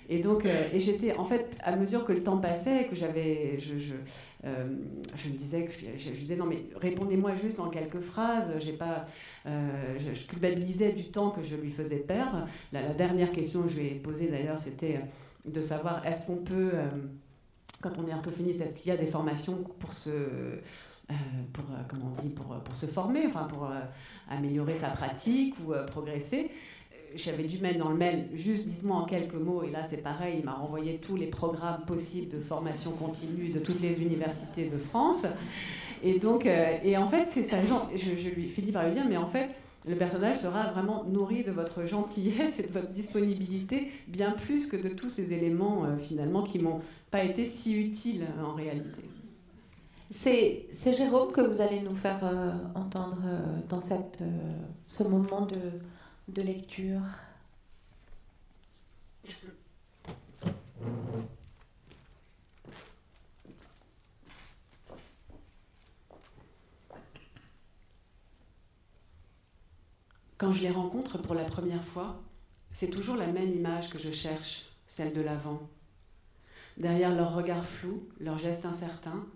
[0.09, 3.95] Et donc, euh, j'étais, en fait, à mesure que le temps passait, que j'avais, je,
[4.45, 8.57] euh, me disais, que je, disais, non mais répondez-moi juste en quelques phrases.
[8.61, 9.07] J'ai pas,
[9.45, 12.47] je, culpabilisais du temps que je lui faisais perdre.
[12.73, 15.01] La, dernière question que je lui ai posée d'ailleurs, c'était
[15.45, 16.73] de savoir est-ce qu'on peut,
[17.83, 20.61] quand on est orthophoniste, est-ce qu'il y a des formations pour se
[21.09, 21.15] euh,
[21.53, 23.81] pour, euh, comment on pour, pour se former, enfin pour euh,
[24.29, 26.51] améliorer sa pratique ou progresser?
[27.17, 30.37] J'avais dû mettre dans le mail juste dites-moi en quelques mots, et là c'est pareil,
[30.39, 34.79] il m'a renvoyé tous les programmes possibles de formation continue de toutes les universités de
[34.79, 35.27] France.
[36.03, 37.57] Et donc, et en fait, c'est ça,
[37.95, 39.49] je, je lui finis par lui dire, mais en fait,
[39.89, 44.77] le personnage sera vraiment nourri de votre gentillesse et de votre disponibilité, bien plus que
[44.77, 49.05] de tous ces éléments finalement qui m'ont pas été si utiles en réalité.
[50.11, 54.53] C'est Jérôme que vous allez nous faire euh, entendre euh, dans cette, euh,
[54.89, 55.57] ce moment de,
[56.29, 57.01] de lecture.
[70.39, 72.23] Quand je les rencontre pour la première fois,
[72.73, 75.67] c'est toujours la même image que je cherche, celle de l'avant.
[76.77, 79.27] Derrière leur regard flou, leurs gestes incertains,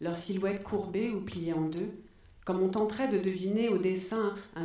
[0.00, 1.90] leurs silhouettes courbées ou pliées en deux,
[2.44, 4.64] comme on tenterait de deviner au dessin un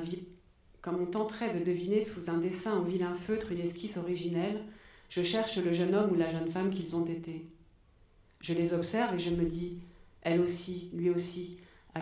[0.81, 4.63] comme on tenterait de deviner sous un dessin au vilain feutre une esquisse originelle,
[5.09, 7.45] je cherche le jeune homme ou la jeune femme qu'ils ont été.
[8.41, 9.79] Je les observe et je me dis,
[10.21, 11.57] elle aussi, lui aussi,
[11.95, 12.01] a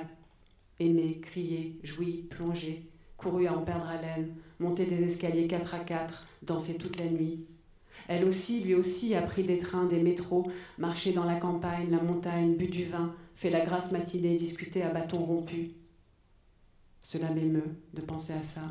[0.79, 2.83] aimé, crié, joui, plongé,
[3.15, 7.45] couru à en perdre haleine, monté des escaliers quatre à quatre, dansé toute la nuit,
[8.07, 12.01] elle aussi, lui aussi, a pris des trains, des métros, marché dans la campagne, la
[12.01, 15.71] montagne, bu du vin, fait la grasse matinée, discuté à bâton rompu.
[17.07, 18.69] Cela m'émeut de penser à ça.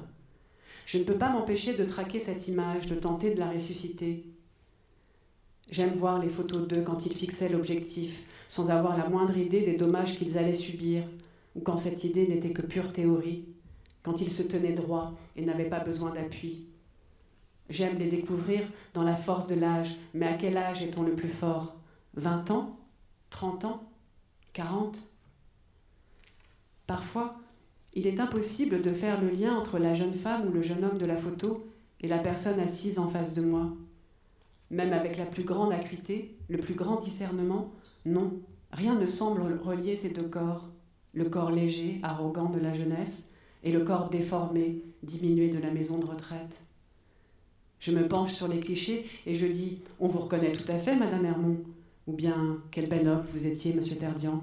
[0.84, 4.26] Je ne peux pas m'empêcher de traquer cette image, de tenter de la ressusciter.
[5.70, 9.78] J'aime voir les photos d'eux quand ils fixaient l'objectif, sans avoir la moindre idée des
[9.78, 11.04] dommages qu'ils allaient subir,
[11.54, 13.46] ou quand cette idée n'était que pure théorie,
[14.02, 16.66] quand ils se tenaient droit et n'avaient pas besoin d'appui,
[17.70, 19.96] J'aime les découvrir dans la force de l'âge.
[20.14, 21.74] Mais à quel âge est-on le plus fort?
[22.14, 22.78] 20 ans?
[23.30, 23.90] 30 ans?
[24.52, 24.96] 40
[26.86, 27.40] Parfois,
[27.96, 30.98] il est impossible de faire le lien entre la jeune femme ou le jeune homme
[30.98, 31.66] de la photo
[32.02, 33.72] et la personne assise en face de moi.
[34.70, 37.72] Même avec la plus grande acuité, le plus grand discernement,
[38.04, 38.34] non,
[38.70, 40.68] rien ne semble relier ces deux corps.
[41.14, 43.30] Le corps léger, arrogant de la jeunesse,
[43.64, 46.64] et le corps déformé, diminué de la maison de retraite.
[47.80, 50.96] Je me penche sur les clichés et je dis On vous reconnaît tout à fait,
[50.96, 51.60] Madame Hermont.
[52.06, 54.42] Ou bien Quel bel homme vous étiez, Monsieur Terdian?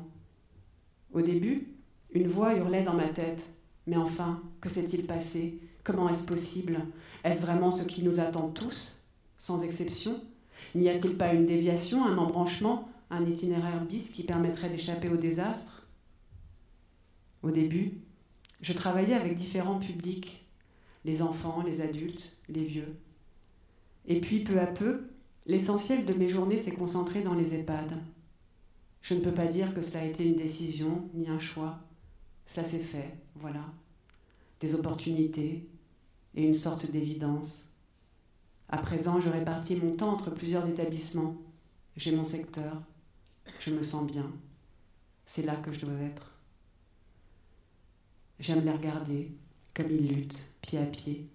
[1.13, 1.73] Au début,
[2.13, 3.52] une voix hurlait dans ma tête.
[3.88, 5.60] Mais enfin, que s'est-il passé?
[5.84, 6.80] Comment est-ce possible?
[7.23, 9.04] Est-ce vraiment ce qui nous attend tous,
[9.38, 10.21] sans exception?
[10.76, 15.88] N'y a-t-il pas une déviation, un embranchement, un itinéraire bis qui permettrait d'échapper au désastre?
[17.41, 17.99] Au début,
[18.62, 20.47] je travaillais avec différents publics.
[21.06, 22.95] Les enfants, les adultes, les vieux.
[24.08, 25.10] Et puis peu à peu,
[25.45, 27.97] l'essentiel de mes journées s'est concentré dans les EHPAD.
[29.02, 31.80] Je ne peux pas dire que cela a été une décision ni un choix.
[32.46, 33.66] Ça s'est fait, voilà.
[34.60, 35.70] Des opportunités
[36.36, 37.66] et une sorte d'évidence.
[38.70, 41.38] À présent, je répartis mon temps entre plusieurs établissements.
[41.96, 42.82] J'ai mon secteur.
[43.60, 44.32] Je me sens bien.
[45.26, 46.32] C'est là que je dois être.
[48.40, 49.32] J'aime les regarder,
[49.74, 51.30] comme ils luttent, pied à pied.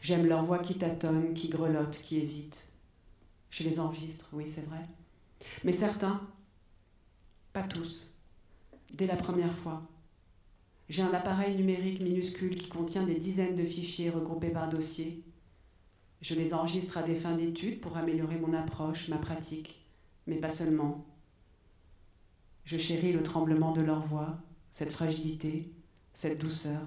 [0.00, 2.68] J'aime leur voix qui tâtonne, qui grelotte, qui hésite.
[3.50, 4.84] Je les enregistre, oui, c'est vrai.
[5.62, 6.20] Mais certains,
[7.52, 8.12] pas tous,
[8.92, 9.82] dès la première fois.
[10.88, 15.22] J'ai un appareil numérique minuscule qui contient des dizaines de fichiers regroupés par dossier.
[16.20, 19.84] Je les enregistre à des fins d'études pour améliorer mon approche, ma pratique,
[20.26, 21.06] mais pas seulement.
[22.64, 24.38] Je chéris le tremblement de leur voix,
[24.70, 25.72] cette fragilité,
[26.12, 26.80] cette douceur.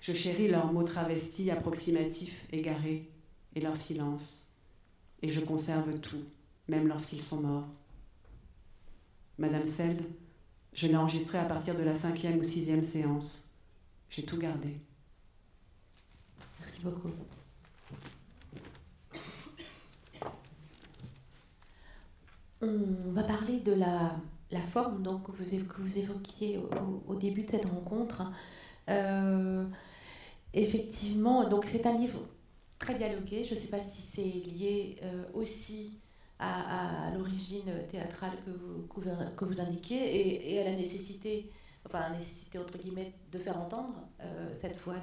[0.00, 3.10] Je chéris leurs mots travestis, approximatifs, égarés,
[3.54, 4.46] et leur silence.
[5.22, 6.24] Et je conserve tout,
[6.68, 7.68] même lorsqu'ils sont morts.
[9.38, 10.02] Madame Seld,
[10.78, 13.46] je l'ai enregistré à partir de la cinquième ou sixième séance.
[14.10, 14.78] J'ai tout gardé.
[16.60, 17.10] Merci beaucoup.
[22.62, 24.20] On va parler de la,
[24.72, 26.60] forme donc, que, vous, que vous évoquiez
[27.08, 28.30] au, début de cette rencontre.
[28.88, 29.66] Euh,
[30.54, 32.20] effectivement, donc c'est un livre
[32.78, 33.42] très dialogué.
[33.42, 35.98] Je ne sais pas si c'est lié euh, aussi
[36.38, 38.86] à, l'origine théâtrale que vous,
[39.36, 41.50] que vous indiquiez et, à la nécessité,
[41.86, 44.98] enfin la nécessité entre guillemets, de faire entendre euh, cette voix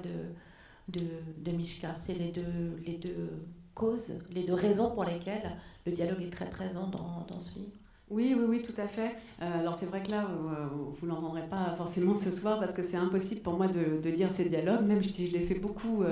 [0.88, 1.94] de, de, Mishka.
[1.98, 3.30] C'est les deux, les deux
[3.74, 5.50] causes, les deux raisons pour lesquelles
[5.84, 7.76] le dialogue est très présent dans, dans ce livre.
[8.08, 9.16] Oui, oui, oui, tout à fait.
[9.42, 10.28] Euh, alors c'est vrai que là,
[10.72, 14.10] vous ne l'entendrez pas forcément ce soir parce que c'est impossible pour moi de, de,
[14.10, 16.04] lire ces dialogues, même si je l'ai fait beaucoup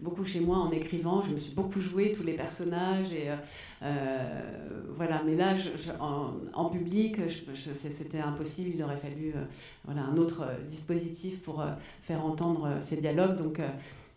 [0.00, 1.22] beaucoup chez moi en écrivant.
[1.22, 3.36] Je me suis beaucoup joué tous les personnages et euh,
[3.82, 5.22] euh, voilà.
[5.24, 5.54] Mais là,
[6.00, 7.16] en, public,
[7.54, 8.72] c'était impossible.
[8.74, 9.44] Il aurait fallu euh,
[9.84, 11.64] voilà un autre dispositif pour
[12.02, 13.36] faire entendre ces dialogues.
[13.36, 13.60] Donc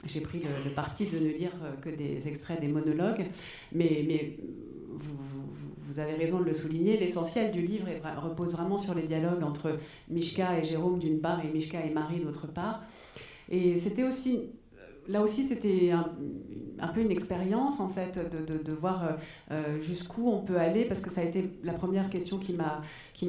[0.06, 3.26] j'ai pris le, parti de ne lire que des extraits des monologues,
[3.74, 4.38] mais,
[4.92, 5.16] vous,
[5.88, 7.88] vous, avez raison de le souligner, l'essentiel du livre
[8.22, 9.78] repose vraiment sur les dialogues entre
[10.10, 12.84] Mishka et Jérôme d'une part et Mishka et Marie d'autre part.
[13.50, 14.52] Et c'était aussi
[15.10, 18.18] là aussi, c'était un, peu une expérience, en fait,
[18.64, 19.08] de, voir euh,
[19.52, 22.82] euh, jusqu'où on peut aller, parce que ça a été la première question qui m'a,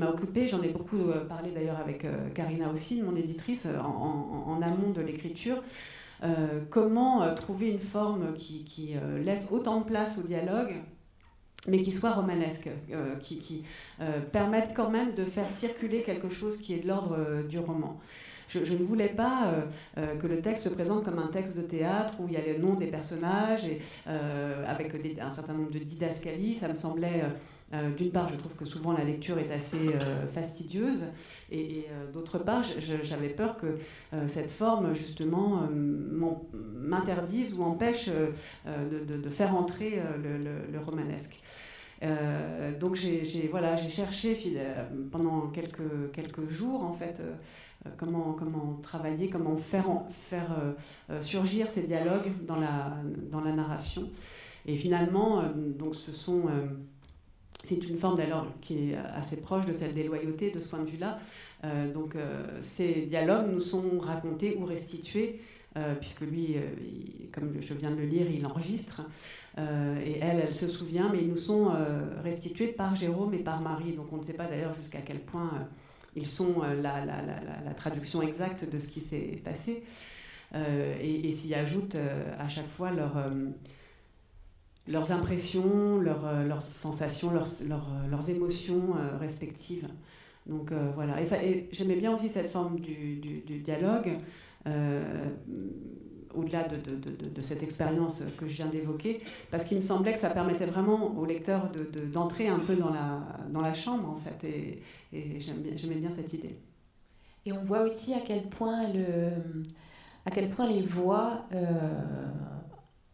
[0.08, 0.46] occupée.
[0.46, 5.62] J'en ai beaucoup euh, parlé d'ailleurs avec Karina aussi, mon éditrice, en, amont de l'écriture.
[6.68, 10.74] comment trouver une forme qui, laisse autant de place au dialogue
[11.68, 12.70] mais qui soit romanesque,
[13.20, 13.64] qui
[14.32, 18.00] permette quand même de faire circuler quelque chose qui est de l'ordre du roman
[18.50, 19.62] je, ne voulais pas euh,
[19.98, 22.40] euh, que le texte se présente comme un texte de théâtre où il y a
[22.40, 26.56] les noms des personnages et euh, avec un certain nombre de didascalies.
[26.56, 27.22] Ça me semblait
[27.96, 29.78] d'une part, je trouve que souvent la lecture est assez
[30.34, 31.06] fastidieuse,
[31.52, 32.64] et, d'autre part,
[33.04, 33.78] j'avais peur que
[34.26, 35.68] cette forme, justement,
[36.74, 38.10] m'interdise ou empêche
[38.66, 41.40] de, faire entrer le, romanesque.
[42.80, 44.36] Donc j'ai voilà, cherché
[45.12, 47.22] pendant quelques, quelques jours, en fait,
[47.86, 50.72] euh, comment, comment travailler, comment faire, faire euh,
[51.10, 52.98] euh, surgir ces dialogues dans la,
[53.30, 54.08] dans la narration.
[54.66, 56.42] Et finalement, donc ce sont,
[57.64, 60.80] c'est une forme dialogue qui est assez proche de celle des loyautés de ce point
[60.80, 61.18] de vue-là.
[61.94, 62.14] donc
[62.60, 65.40] ces dialogues nous sont racontés ou restitués,
[66.00, 66.56] puisque lui,
[67.33, 69.02] comme je viens de le lire, il enregistre.
[69.56, 71.72] et elle, elle se souvient, mais ils nous sont
[72.24, 73.92] restitués par Jérôme et par Marie.
[73.92, 75.68] Donc on ne sait pas d'ailleurs jusqu'à quel point
[76.16, 79.85] ils sont euh, la, la, traduction exacte de ce qui s'est passé
[80.54, 83.30] euh, et, s'y ajoutent euh, à chaque fois leur,
[84.88, 89.88] leurs impressions, leurs, sensations, leurs, émotions respectives.
[90.46, 94.18] Donc voilà, et, j'aimais bien aussi cette forme du, dialogue,
[96.34, 100.66] au-delà de, cette expérience que je viens d'évoquer, parce qu'il me semblait que ça permettait
[100.66, 101.70] vraiment au lecteur
[102.12, 102.90] d'entrer un peu dans
[103.62, 104.44] la, chambre, en fait,
[105.12, 106.56] et, j'aimais bien cette idée.
[107.46, 111.90] Et on voit aussi à quel point, les voix, euh,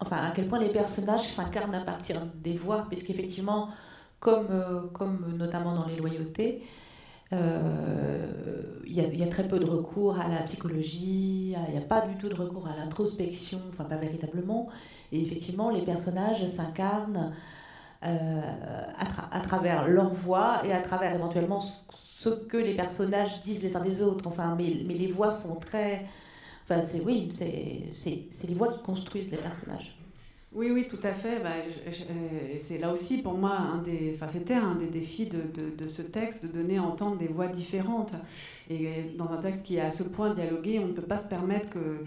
[0.00, 3.70] enfin à quel point les personnages s'incarnent à partir des voix, puisqu'effectivement,
[4.18, 6.85] comme, euh, comme notamment dans les loyautés, euh,
[7.32, 12.06] il y, y, a très peu de recours à la psychologie, il n'y a pas
[12.06, 14.68] du tout de recours à l'introspection, enfin pas véritablement.
[15.12, 17.32] Et effectivement, les personnages s'incarnent
[18.04, 18.40] euh,
[19.32, 23.84] à, travers leur voix et à travers éventuellement ce que les personnages disent les uns
[23.84, 24.26] des autres.
[24.28, 26.06] Enfin, mais, mais les voix sont très.
[26.64, 29.98] Enfin, c'est oui, c'est les voix qui construisent les personnages.
[30.52, 31.40] Oui, oui, tout à fait.
[31.40, 31.54] Bah,
[32.58, 36.46] c'est là aussi pour moi un des, enfin, c'était un des défis de, ce texte,
[36.46, 38.12] de donner à entendre des voix différentes.
[38.68, 41.28] Et dans un texte qui est à ce point dialogué, on ne peut pas se
[41.28, 42.04] permettre que,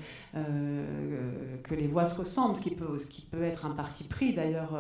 [1.64, 4.78] que les voix se ressemblent, ce qui peut, être un parti pris d'ailleurs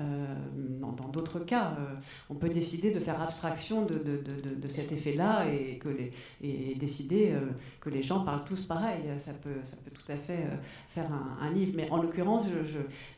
[0.00, 0.26] euh,
[0.80, 1.94] dans d'autres cas, euh,
[2.30, 5.80] on peut décider de faire abstraction de, cet effet-là et,
[6.76, 7.40] décider euh,
[7.80, 9.02] que les gens parlent tous pareil.
[9.16, 9.60] Ça peut,
[9.92, 10.46] tout à fait
[10.90, 11.10] faire
[11.40, 11.72] un, livre.
[11.76, 12.46] Mais en l'occurrence,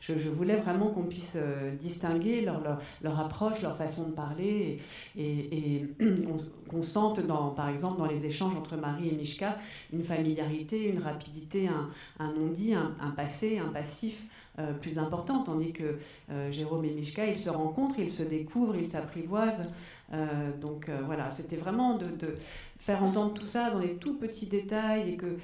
[0.01, 1.37] je, voulais vraiment qu'on puisse
[1.79, 4.79] distinguer leur, leur, leur, approche, leur façon de parler
[5.17, 5.85] et,
[6.69, 7.25] qu'on sente,
[7.55, 9.57] par exemple, dans les échanges entre Marie et Mishka,
[9.93, 11.89] une familiarité, une rapidité, un,
[12.19, 14.27] un non-dit, un, passé, un passif.
[14.59, 15.97] Euh, plus important, tandis que
[16.29, 19.67] euh, Jérôme et Mishka, ils se rencontrent, ils se découvrent, ils s'apprivoisent.
[20.11, 22.35] Euh, donc voilà, c'était vraiment de, de,
[22.77, 25.37] faire entendre tout ça dans les tout petits détails et que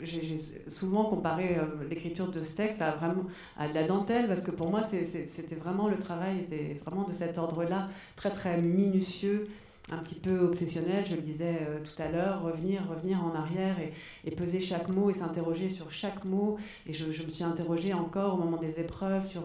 [0.00, 0.38] j'ai
[0.68, 1.58] souvent comparé
[1.90, 3.24] l'écriture de ce texte à vraiment
[3.58, 7.12] à de la dentelle parce que pour moi c'était vraiment le travail était vraiment de
[7.12, 9.48] cet ordre-là, très très minutieux,
[9.90, 13.76] un petit peu obsessionnel, je le disais euh, tout à l'heure, revenir, revenir en arrière
[14.24, 16.56] et, peser chaque mot et s'interroger sur chaque mot.
[16.86, 19.42] Et je, me suis interrogée encore au moment des épreuves sur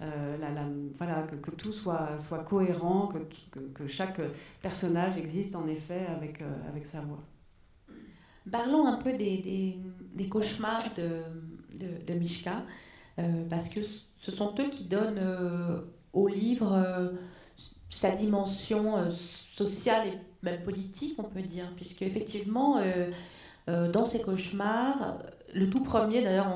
[0.00, 0.48] euh, la,
[0.98, 3.18] voilà, que, tout soit, soit cohérent, que,
[3.50, 4.20] que, que, chaque
[4.62, 7.22] personnage existe en effet avec, euh, avec sa voix.
[8.50, 9.78] Parlons un peu des,
[10.14, 11.22] des, cauchemars de,
[12.04, 12.64] de, Mishka,
[13.48, 13.80] parce que
[14.18, 15.22] ce sont eux qui donnent
[16.12, 17.12] au livre
[17.92, 19.10] sa dimension euh,
[19.54, 23.10] sociale et même politique, on peut dire, puisque effectivement, euh,
[23.68, 25.18] euh, dans ces cauchemars,
[25.54, 26.52] le tout premier, d'ailleurs,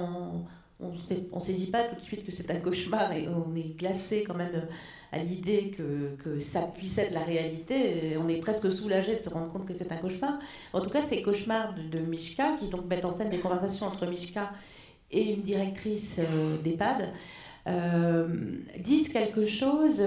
[0.80, 4.24] on ne saisit pas tout de suite que c'est un cauchemar et on est glacé
[4.26, 4.66] quand même
[5.12, 8.12] à l'idée que, ça puisse être la réalité.
[8.12, 10.39] Et on est presque soulagé de se rendre compte que c'est un cauchemar.
[10.72, 13.87] En tout cas, ces cauchemars de, de, Mishka, qui donc mettent en scène des conversations
[13.87, 14.53] entre Mishka
[15.11, 16.18] et une directrice
[16.64, 17.12] d'EHPAD,
[18.78, 20.01] disent quelque chose.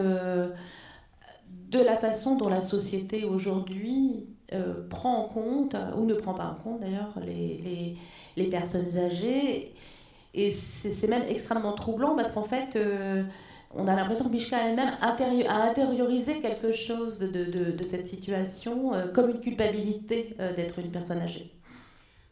[1.70, 6.48] De la façon dont la société aujourd'hui euh, prend en compte, ou ne prend pas
[6.48, 7.96] en compte d'ailleurs, les,
[8.36, 9.76] les, personnes âgées.
[10.34, 13.24] Et c'est même extrêmement troublant parce qu'en fait, euh,
[13.76, 19.12] on a l'impression que Mishka elle-même a intériorisé quelque chose de, de, cette situation euh,
[19.12, 21.52] comme une culpabilité d'être une personne âgée.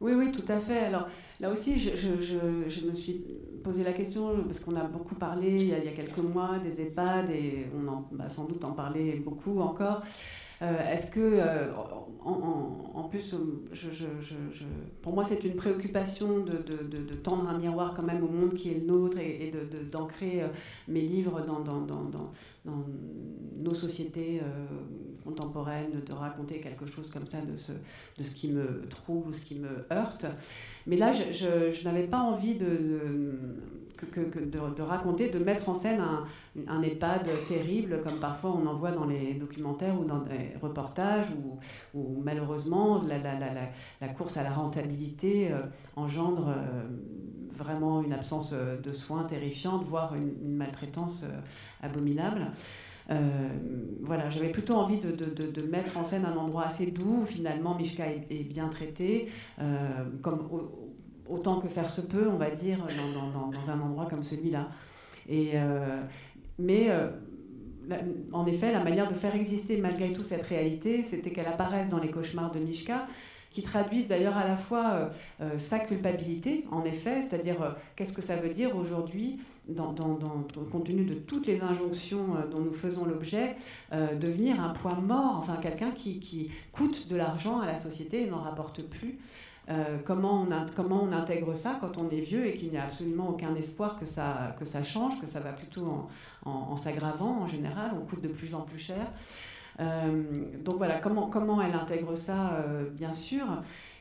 [0.01, 0.79] Oui, oui, tout à fait.
[0.79, 1.07] Alors
[1.39, 3.25] là aussi, je, me suis
[3.63, 7.29] posé la question parce qu'on a beaucoup parlé il y a, quelques mois des EHPAD
[7.29, 10.01] et on va sans doute en parler beaucoup encore.
[10.61, 11.71] Euh, Est-ce que, euh,
[12.23, 13.35] en, plus,
[13.71, 14.65] je, je,
[15.03, 18.79] pour moi, c'est une préoccupation de, tendre un miroir quand même au monde qui est
[18.79, 19.51] le nôtre et,
[19.91, 20.47] d'ancrer euh,
[20.87, 22.31] mes livres dans,
[23.57, 24.65] nos sociétés euh,
[25.23, 29.59] contemporaines, de raconter quelque chose comme ça de ce, qui me trouble ou ce qui
[29.59, 30.25] me heurte.
[30.87, 33.39] Mais là, je n'avais pas envie de
[34.05, 36.01] de, raconter, de mettre en scène
[36.67, 41.27] un, EHPAD terrible, comme parfois on en voit dans les documentaires ou dans des reportages,
[41.93, 43.01] où, malheureusement
[44.01, 45.57] la, course à la rentabilité euh,
[45.95, 46.83] engendre euh,
[47.51, 51.27] vraiment une absence euh, de soins terrifiante, voire une, maltraitance
[51.81, 52.51] abominable.
[54.01, 58.27] Voilà, j'avais plutôt envie de, mettre en scène un endroit assez doux finalement Mishka est,
[58.29, 59.29] est bien traité,
[60.21, 60.86] comme au,
[61.29, 62.79] autant que faire se peut, on va dire,
[63.13, 64.67] dans, un endroit comme celui-là.
[65.29, 66.01] Euh,
[66.57, 67.09] mais euh,
[68.31, 71.99] en effet, la manière de faire exister malgré tout cette réalité, c'était qu'elle apparaisse dans
[71.99, 73.07] les cauchemars de Mishka,
[73.51, 75.09] qui traduisent d'ailleurs à la fois
[75.41, 80.17] euh, sa culpabilité, en effet, c'est-à-dire qu'est-ce que ça veut dire aujourd'hui, dans, dans,
[80.71, 83.57] compte tenu de toutes les injonctions dont nous faisons l'objet,
[83.91, 88.41] devenir un poids mort, enfin quelqu'un qui coûte de l'argent à la société et n'en
[88.41, 89.17] rapporte plus.
[89.69, 92.83] Euh, comment, on comment on intègre ça quand on est vieux et qu'il n'y a
[92.83, 96.07] absolument aucun espoir que ça, que ça change, que ça va plutôt
[96.45, 99.11] en, s'aggravant en général, on coûte de plus en plus cher.
[99.79, 100.23] Euh,
[100.63, 103.45] donc voilà, comment, comment elle intègre ça, euh, bien sûr.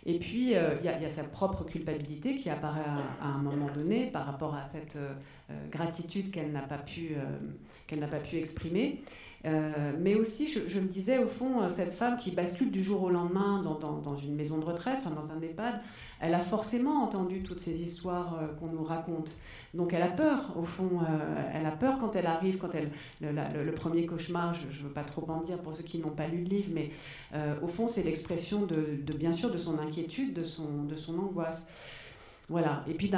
[0.08, 2.84] Et puis, il y, a sa propre culpabilité qui apparaît
[3.20, 5.00] à, un moment donné par rapport à cette
[5.72, 6.78] gratitude qu'elle n'a pas,
[7.96, 9.02] n'a pas pu exprimer.
[9.46, 13.04] Euh, mais aussi, je, me disais, au fond, euh, cette femme qui bascule du jour
[13.04, 15.80] au lendemain dans, une maison de retraite, enfin dans un EHPAD,
[16.20, 19.38] elle a forcément entendu toutes ces histoires euh, qu'on nous raconte.
[19.74, 21.00] Donc elle a peur, au fond,
[21.52, 22.90] elle a peur quand elle arrive, quand elle,
[23.20, 26.26] le, premier cauchemar, je ne veux pas trop en dire pour ceux qui n'ont pas
[26.26, 26.90] lu le livre, mais
[27.62, 31.18] au fond, c'est l'expression de, de, bien sûr, de son inquiétude, de son, de son
[31.18, 31.68] angoisse.
[32.48, 32.84] Voilà.
[32.88, 33.10] Et puis,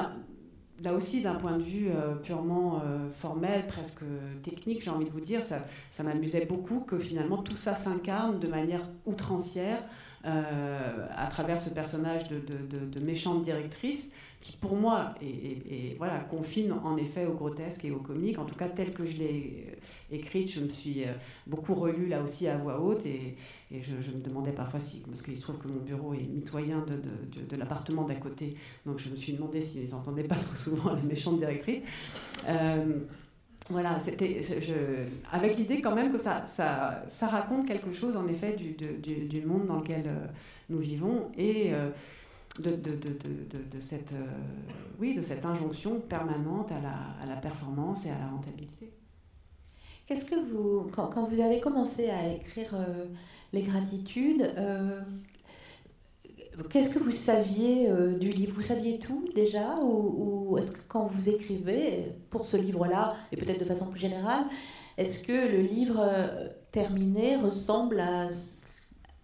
[0.82, 4.04] là aussi, d'un point de vue euh, purement euh, formel, presque
[4.42, 5.62] technique, j'ai envie de vous dire, ça,
[6.02, 9.82] m'amusait beaucoup que finalement tout ça s'incarne de manière outrancière
[10.24, 17.26] à travers ce personnage de méchante directrice qui pour moi est, voilà, confine en effet
[17.26, 20.60] au grotesque et au comique, en tout cas tel que je l'ai euh, écrite, je
[20.60, 21.12] me suis euh,
[21.46, 23.04] beaucoup relue là aussi à voix haute.
[23.06, 23.36] Et,
[23.70, 27.44] je, me demandais parfois si, parce qu'il se trouve que mon bureau est mitoyen de,
[27.44, 31.02] de, l'appartement d'à côté, donc je me suis demandé s'ils n'entendaient pas trop souvent la
[31.02, 31.82] méchante directrice.
[32.48, 33.00] Euh,
[33.68, 34.40] voilà, c'était
[35.30, 39.66] avec l'idée quand même que ça, ça, raconte quelque chose en effet du, du monde
[39.66, 40.08] dans lequel
[40.70, 41.30] nous vivons.
[41.36, 41.74] Et
[42.62, 44.26] de, de, de, de, cette, euh,
[44.98, 48.92] oui, de cette injonction permanente à la, à la performance et à la rentabilité.
[50.06, 53.06] Qu'est-ce que vous, quand, vous avez commencé à écrire euh,
[53.52, 55.02] les gratitudes, euh,
[56.70, 57.88] qu'est-ce que vous saviez
[58.18, 58.54] du livre?
[58.56, 59.78] Vous saviez tout déjà?
[59.78, 64.00] Ou, ou est-ce que quand vous écrivez pour ce livre-là, et peut-être de façon plus
[64.00, 64.44] générale,
[64.96, 66.04] est-ce que le livre
[66.72, 68.28] terminé ressemble à,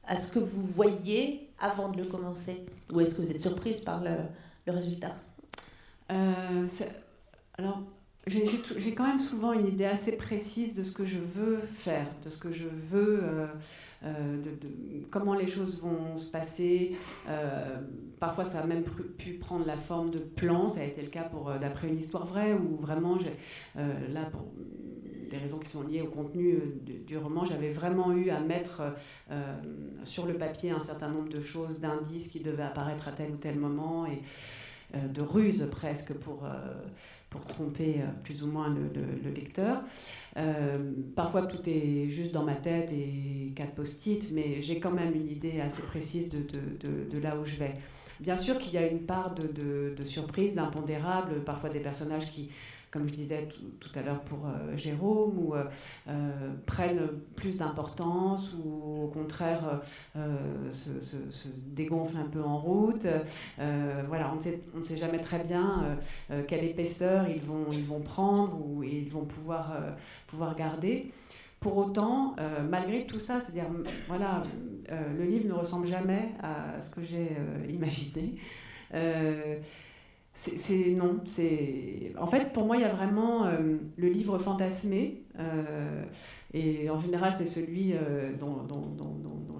[0.04, 3.80] à ce que vous voyez avant de le commencer Ou est-ce que vous êtes surprise
[3.80, 4.16] par le,
[4.66, 5.14] résultat
[6.10, 6.66] euh,
[7.58, 7.82] Alors,
[8.26, 12.30] j'ai quand même souvent une idée assez précise de ce que je veux faire, de
[12.30, 13.46] ce que je veux, euh,
[14.04, 16.96] euh, de, comment les choses vont se passer.
[18.18, 20.68] parfois, ça a même pu prendre la forme de plans.
[20.68, 23.18] Ça a été le cas pour d'après une histoire vraie, où vraiment,
[23.76, 24.46] là, pour
[25.34, 28.82] des raisons qui sont liées au contenu euh, du, roman, j'avais vraiment eu à mettre
[29.30, 29.56] euh,
[30.04, 33.36] sur le papier un certain nombre de choses, d'indices qui devaient apparaître à tel ou
[33.36, 34.22] tel moment, et
[34.94, 36.46] euh, de ruses presque pour,
[37.30, 39.82] pour tromper plus ou moins le, lecteur.
[41.16, 45.28] parfois tout est juste dans ma tête et quatre post-it, mais j'ai quand même une
[45.28, 47.74] idée assez précise de, là où je vais.
[48.20, 52.50] Bien sûr qu'il y a une part de surprise, d'impondérable, parfois des personnages qui
[52.94, 53.48] comme je disais
[53.80, 55.64] tout, à l'heure pour euh, Jérôme, ou euh,
[56.08, 59.80] euh, prennent plus d'importance, ou au contraire
[60.70, 63.06] se, se, dégonflent un peu en route.
[64.06, 65.98] voilà, on ne sait, jamais très bien
[66.46, 69.74] quelle épaisseur ils vont, prendre ou ils vont pouvoir,
[70.28, 71.10] pouvoir garder.
[71.58, 72.36] Pour autant,
[72.70, 73.66] malgré tout ça, c'est-à-dire,
[74.06, 74.42] voilà,
[74.90, 77.36] le livre ne ressemble jamais à ce que j'ai
[77.68, 78.36] imaginé
[80.36, 85.22] c'est non, c'est en fait pour moi il y a vraiment euh, le livre fantasmé
[85.38, 86.02] euh,
[86.52, 88.66] et en général c'est celui euh, dont,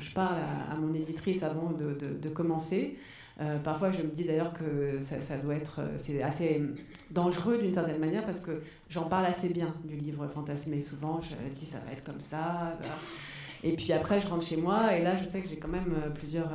[0.01, 2.99] je parle à, mon éditrice avant de, commencer.
[3.63, 6.61] parfois je me dis d'ailleurs que ça, doit être c'est assez
[7.13, 10.83] dangereux d'une certaine manière parce que j'en parle assez bien du livre fantasmé.
[10.83, 12.75] Souvent je dis ça va être comme ça.
[13.63, 15.95] Et puis après je rentre chez moi et là je sais que j'ai quand même
[16.15, 16.51] plusieurs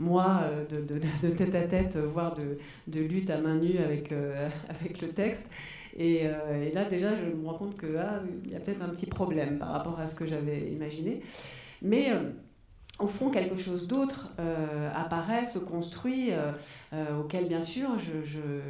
[0.00, 4.48] mois euh, de, tête à tête, euh, voire de, lutte à main nue avec, euh,
[4.68, 5.50] avec le texte.
[5.96, 6.28] Et,
[6.72, 9.70] là, déjà, je me rends compte qu'il ah, y a peut-être un petit problème par
[9.70, 11.20] rapport à ce que j'avais imaginé.
[11.82, 12.12] Mais
[13.00, 14.30] au fond, quelque chose d'autre
[14.94, 16.30] apparaît, se construit,
[17.18, 18.60] auquel, bien sûr, je,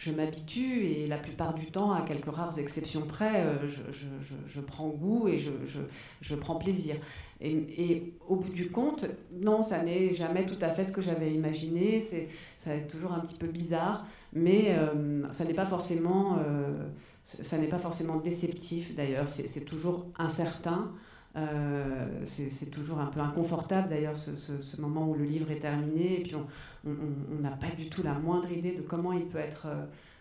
[0.00, 4.06] je m'habitue et la plupart du temps, à quelques rares exceptions près, je,
[4.46, 6.96] je prends goût et je, prends plaisir.
[7.42, 11.32] Et, au bout du compte, non, ça n'est jamais tout à fait ce que j'avais
[11.34, 12.00] imaginé.
[12.00, 16.86] C'est, ça est toujours un petit peu bizarre, mais euh, ça n'est pas forcément, euh,
[17.24, 19.28] ça n'est pas forcément déceptif d'ailleurs.
[19.28, 20.92] C'est, toujours incertain.
[21.36, 26.22] Euh, c'est, toujours un peu inconfortable d'ailleurs ce, moment où le livre est terminé et
[26.24, 29.68] puis on n'a pas du tout la moindre idée de comment il peut être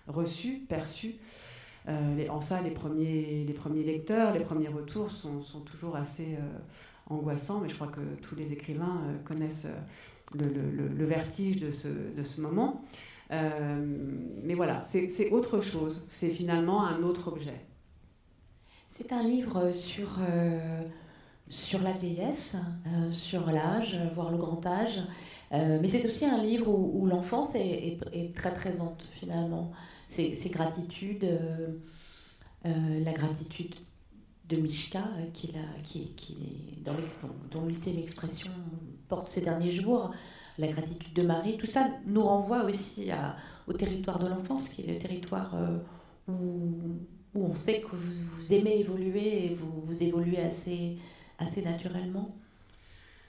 [0.07, 1.15] reçu, perçu.
[1.87, 6.37] en ça, les premiers, les premiers lecteurs, les premiers retours sont, toujours assez
[7.09, 9.67] angoissant, mais je crois que tous les écrivains euh, connaissent
[10.39, 10.45] euh,
[10.97, 12.83] le, vertige de ce, moment.
[13.31, 13.81] Euh,
[14.43, 17.59] mais voilà, c'est autre chose, c'est finalement un autre objet.
[18.99, 20.09] C'est un livre sur,
[21.47, 22.57] sur la vieillesse,
[23.13, 25.01] sur l'âge, voire le grand âge,
[25.51, 27.97] mais c'est aussi un livre où, l'enfance est,
[28.35, 29.71] très présente finalement.
[30.09, 31.25] C'est gratitude,
[32.65, 33.73] la gratitude
[34.49, 35.25] de Mishka, euh,
[35.83, 36.37] qui, qui,
[36.83, 36.93] dans
[37.51, 38.51] dont l'ultime expression
[39.07, 40.11] porte ces derniers jours,
[40.57, 43.09] la gratitude de Marie, tout ça nous renvoie aussi
[43.67, 45.77] au territoire de l'enfance, qui est le territoire euh,
[46.27, 46.97] où,
[47.35, 50.97] où, on sait que vous, aimez évoluer et vous, évoluez assez,
[51.37, 52.35] assez naturellement.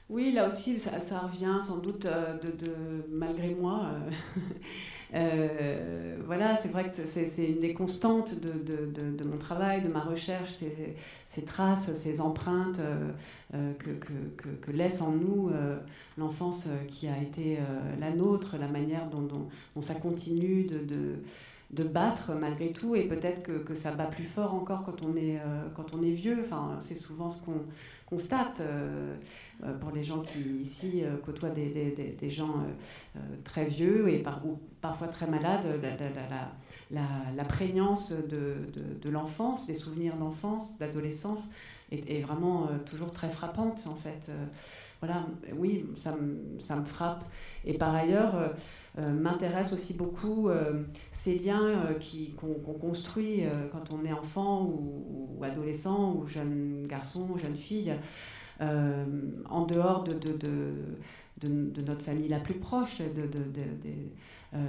[0.08, 3.92] Oui, là aussi, ça, revient sans doute euh, de, malgré moi.
[5.14, 10.50] Euh, voilà, c'est vrai que c'est une des constantes de, mon travail, de ma recherche,
[10.50, 10.96] ces,
[11.26, 13.10] ces traces, ces empreintes euh,
[13.54, 13.72] euh,
[14.60, 15.50] que, laisse en nous
[16.16, 17.58] l'enfance qui a été
[17.98, 19.48] la nôtre, la manière dont,
[19.80, 21.16] ça continue de,
[21.70, 25.40] de battre malgré tout, et peut-être que, ça bat plus fort encore quand on est,
[25.74, 26.42] quand on est vieux.
[26.44, 27.62] Enfin, c'est souvent ce qu'on
[28.06, 28.62] constate
[29.80, 32.54] pour les gens qui ici côtoient des, des, gens
[33.44, 35.80] très vieux et par, ou parfois très malades.
[36.90, 37.02] La,
[37.36, 41.50] la, prégnance de, de, de l'enfance, des souvenirs d'enfance, d'adolescence,
[41.92, 44.32] est, vraiment toujours très frappante en fait
[45.00, 46.14] voilà, oui, ça
[46.58, 47.24] ça me, frappe.
[47.64, 48.54] Et par ailleurs,
[48.98, 50.82] euh, euh, m'intéresse aussi beaucoup euh,
[51.12, 51.86] ces liens
[52.36, 57.94] qu'on construit quand on est enfant ou, adolescent ou jeune garçon, jeune fille,
[58.60, 60.72] en dehors de, de,
[61.40, 63.00] de, notre famille la plus proche,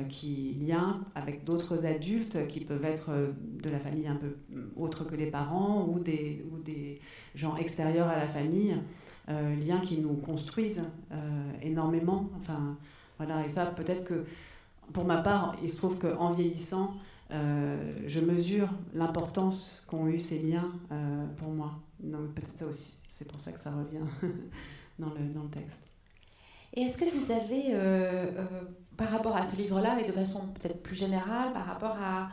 [0.07, 3.11] qui lien avec d'autres adultes qui peuvent être
[3.61, 4.37] de la famille un peu
[4.77, 7.01] autre que les parents ou des, ou des
[7.35, 8.77] gens extérieurs à la famille.
[9.29, 12.29] Euh, liens qui nous construisent euh, énormément.
[13.23, 14.25] Voilà, et ça, peut-être que
[14.93, 16.95] pour ma part, il se trouve qu'en vieillissant,
[17.31, 20.71] euh, je mesure l'importance qu'ont eu ces liens
[21.37, 21.73] pour moi.
[21.99, 24.05] Donc peut-être ça aussi, c'est pour ça que ça revient
[24.99, 25.83] dans, le, dans le texte.
[26.73, 27.75] Et est-ce que vous avez,
[28.97, 32.31] par rapport à ce livre-là, et de façon peut-être plus générale, par rapport à,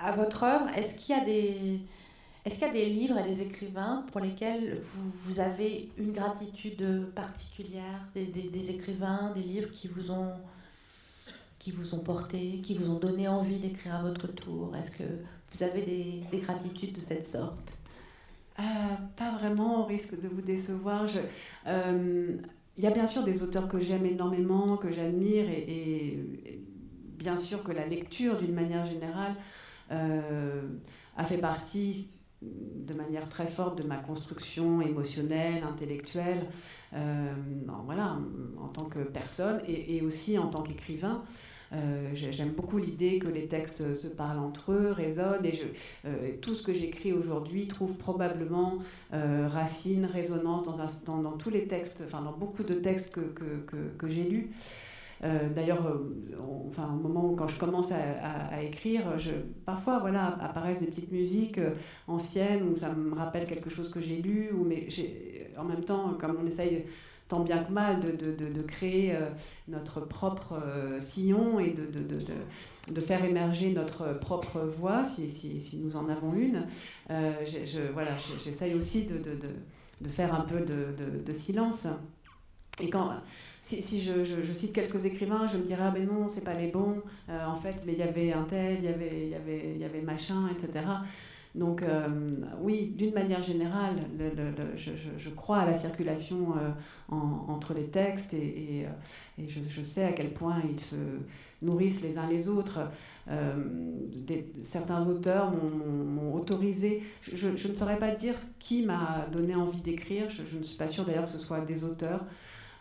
[0.00, 1.80] à votre œuvre, est-ce qu'il y a des,
[2.46, 4.80] est-ce qu'il y a des livres et des écrivains pour lesquels
[5.24, 10.32] vous, avez une gratitude particulière, des, écrivains, des livres qui vous ont
[11.58, 14.76] qui vous ont porté, qui vous ont donné envie d'écrire à votre tour?
[14.76, 15.02] Est-ce que
[15.52, 17.80] vous avez des, des gratitudes de cette sorte?
[18.60, 18.62] Euh,
[19.16, 21.06] Pas vraiment, au risque de vous décevoir.
[21.66, 22.36] Euh,
[22.78, 26.60] il y a bien sûr des auteurs que j'aime énormément, que j'admire, et,
[27.18, 29.34] bien sûr que la lecture, d'une manière générale,
[29.90, 30.62] euh,
[31.16, 32.06] a fait partie
[32.86, 36.46] de manière très forte de ma construction émotionnelle, intellectuelle,
[36.94, 37.32] euh,
[37.84, 38.18] voilà,
[38.58, 41.22] en tant que personne et, aussi en tant qu'écrivain.
[41.72, 45.60] Euh, j'aime beaucoup l'idée que les textes se parlent entre eux, résonnent, et
[46.04, 48.78] euh, tout ce que j'écris aujourd'hui trouve probablement
[49.10, 50.64] racine, résonance
[51.06, 54.50] dans, dans, tous les textes, enfin dans beaucoup de textes que, que, que j'ai lus.
[55.24, 59.32] Euh, d'ailleurs, euh, enfin, au moment où quand je commence à, écrire, je,
[59.64, 61.74] parfois voilà, apparaissent des petites musiques euh,
[62.06, 64.88] anciennes où ça me rappelle quelque chose que j'ai lu, ou, mais
[65.58, 66.84] en même temps, comme on essaye
[67.28, 69.12] tant bien que mal de, de, de, créer
[69.66, 70.62] notre propre
[71.00, 76.66] sillon et de, faire émerger notre propre voix, si, si, si nous en avons une,
[77.08, 78.10] je, voilà,
[78.44, 81.88] j'essaye aussi de, faire un peu de, silence.
[82.80, 83.10] Et quand,
[83.66, 86.70] si, je, je, cite quelques écrivains, je me dirais, ah ben non, c'est pas les
[86.70, 89.76] bons, euh, en fait, mais il y avait un tel, il y avait, y avait,
[89.76, 90.84] y avait machin, etc.
[91.56, 92.06] Donc euh,
[92.60, 96.70] oui, d'une manière générale, le, le, je, je, crois à la circulation euh,
[97.08, 98.86] en, entre les textes et,
[99.38, 100.96] je, sais à quel point ils se
[101.62, 102.80] nourrissent les uns les autres.
[104.62, 110.28] Certains auteurs m'ont autorisé, je, ne saurais pas dire ce qui m'a donné envie d'écrire,
[110.30, 112.24] je, ne suis pas sûre d'ailleurs que ce soit des auteurs.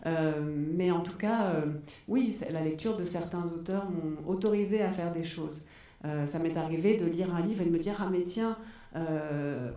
[0.05, 1.65] Euh, mais en tout cas, euh,
[2.07, 5.65] oui, la lecture de certains auteurs m'ont autorisé à faire des choses.
[6.05, 8.57] Euh, ça m'est arrivé de lire un livre et de me dire Ah, mais tiens,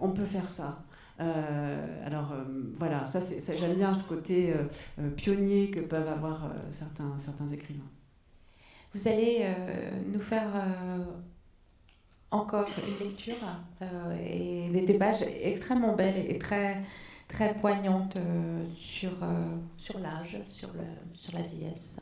[0.01, 0.85] on peut faire ça.
[1.19, 2.33] alors
[2.77, 4.55] voilà, ça, j'aime bien ce côté
[5.16, 7.91] pionnier que peuvent avoir certains, certains écrivains.
[8.95, 9.45] Vous allez
[10.07, 10.49] nous faire
[12.31, 13.35] encore une lecture
[14.23, 16.85] et des pages extrêmement belles et très
[17.29, 20.70] très poignante euh, sur, euh, sur l'âge, sur,
[21.14, 22.01] sur la vieillesse.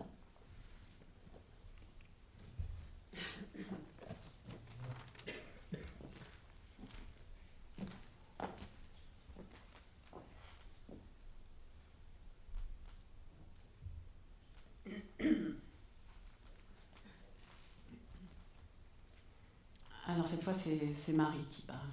[20.08, 21.85] Alors cette fois, c'est Marie qui parle.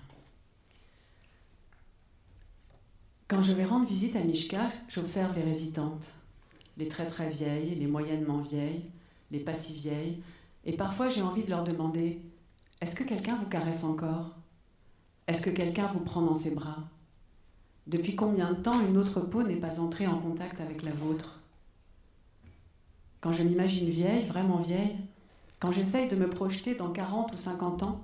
[3.34, 6.14] Quand je vais rendre visite à Mishka, j'observe les résidentes,
[6.78, 8.86] les très très vieilles, les moyennement vieilles,
[9.32, 10.22] les pas si vieilles,
[10.66, 12.22] et parfois j'ai envie de leur demander
[12.80, 14.36] Est-ce que quelqu'un vous caresse encore?
[15.26, 16.78] Est-ce que quelqu'un vous prend dans ses bras?
[17.88, 21.40] Depuis combien de temps une autre peau n'est pas entrée en contact avec la vôtre?
[23.20, 24.98] Quand je m'imagine vieille, vraiment vieille,
[25.60, 28.00] quand j'essaye de me projeter dans 40 ou 50 ans,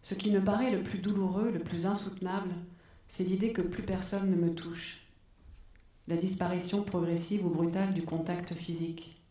[0.00, 2.54] ce qui me paraît le plus douloureux, le plus insoutenable,
[3.08, 5.06] c'est l'idée que plus personne ne me touche.
[6.08, 9.22] La disparition progressive ou brutale du contact physique.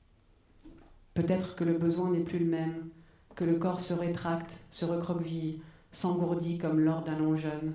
[1.14, 2.90] Peut-être que le besoin n'est plus le même,
[3.36, 5.60] que le corps se rétracte, se recroqueville,
[5.92, 7.74] s'engourdit comme lors d'un long jeûne.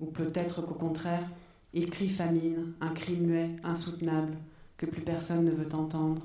[0.00, 1.28] Ou peut-être qu'au contraire,
[1.74, 4.36] il crie famine, un cri muet, insoutenable,
[4.76, 6.22] que plus personne ne veut entendre.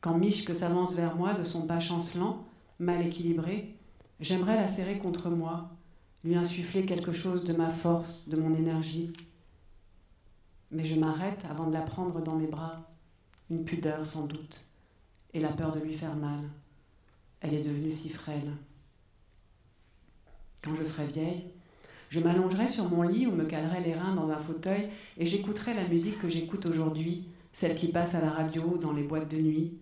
[0.00, 2.44] Quand Michke s'avance vers moi de son pas chancelant,
[2.78, 3.74] mal équilibrée,
[4.20, 5.70] j'aimerais la serrer contre moi,
[6.24, 9.12] lui insuffler quelque chose de ma force, de mon énergie.
[10.70, 12.90] Mais je m'arrête avant de la prendre dans mes bras,
[13.50, 14.66] une pudeur sans doute,
[15.32, 16.40] et la peur de lui faire mal.
[17.40, 18.52] Elle est devenue si frêle.
[20.62, 21.52] Quand je serai vieille,
[22.08, 25.74] je m'allongerai sur mon lit ou me calerai les reins dans un fauteuil et j'écouterai
[25.74, 29.30] la musique que j'écoute aujourd'hui, celle qui passe à la radio ou dans les boîtes
[29.30, 29.78] de nuit.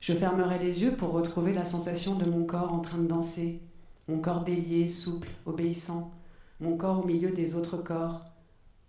[0.00, 3.60] Je fermerai les yeux pour retrouver la sensation de mon corps en train de danser,
[4.08, 6.12] mon corps délié, souple, obéissant,
[6.60, 8.22] mon corps au milieu des autres corps,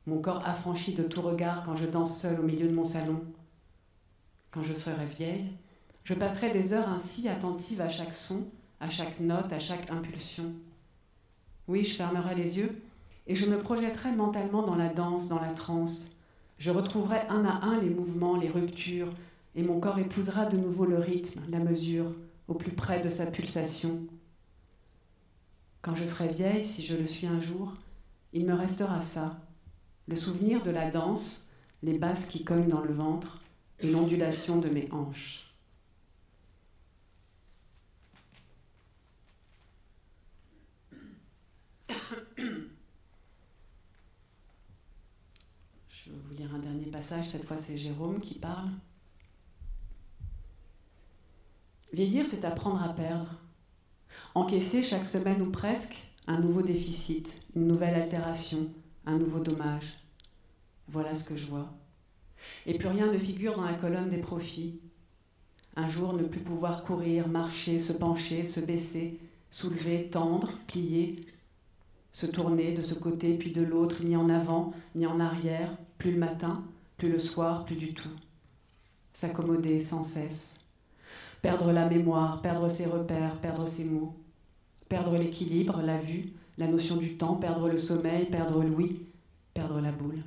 [0.05, 3.22] mon corps affranchi de tout regard quand je danse seule au milieu de mon salon.
[4.51, 5.51] Quand je serai vieille,
[6.03, 8.47] je passerai des heures ainsi attentives à chaque son,
[8.80, 10.53] à chaque note, à chaque impulsion.
[11.68, 12.82] Oui, je fermerai les yeux
[13.26, 16.11] et je me projetterai mentalement dans la danse, dans la transe.
[16.57, 19.11] Je retrouverai un à un les mouvements, les ruptures,
[19.55, 22.11] et mon corps épousera de nouveau le rythme, la mesure,
[22.47, 24.01] au plus près de sa pulsation.
[25.86, 27.72] Quand je serai vieille, si je le suis un jour,
[28.34, 29.40] il me restera ça,
[30.08, 31.46] le souvenir de la danse,
[31.84, 33.40] les basses qui cognent dans le ventre
[33.84, 35.54] l'ondulation de mes hanches.
[45.88, 48.72] Je vais vous lire un dernier passage, cette fois c'est Jérôme qui parle.
[51.94, 53.45] Vieillir, c'est apprendre à perdre.
[54.36, 55.96] Encaisser chaque semaine ou presque
[56.28, 58.68] un nouveau déficit, une nouvelle altération,
[59.06, 60.02] un nouveau dommage.
[60.90, 61.74] Voilà ce que je vois.
[62.66, 64.82] Et plus rien ne figure dans la colonne des profits.
[65.78, 71.26] Un jour ne plus pouvoir courir, marcher, se pencher, se baisser, soulever, tendre, plier,
[72.12, 76.12] se tourner de ce côté puis de l'autre, ni en avant, ni en arrière, plus
[76.12, 76.62] le matin,
[76.98, 78.12] plus le soir, plus du tout.
[79.14, 80.60] S'accommoder sans cesse.
[81.42, 84.14] Perdre la mémoire, perdre ses repères, perdre ses mots.
[84.90, 89.06] Perdre l'équilibre, la vue, la notion du temps, perdre le sommeil, perdre l'ouïe,
[89.54, 90.24] perdre la boule.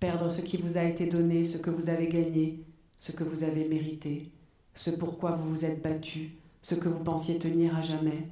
[0.00, 2.64] Perdre ce qui vous a été donné, ce que vous avez gagné,
[2.98, 4.32] ce que vous avez mérité,
[4.74, 8.28] ce pourquoi vous vous êtes battu, ce que vous pensiez tenir à jamais.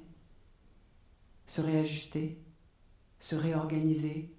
[1.46, 2.38] Se réajuster,
[3.18, 4.32] se réorganiser,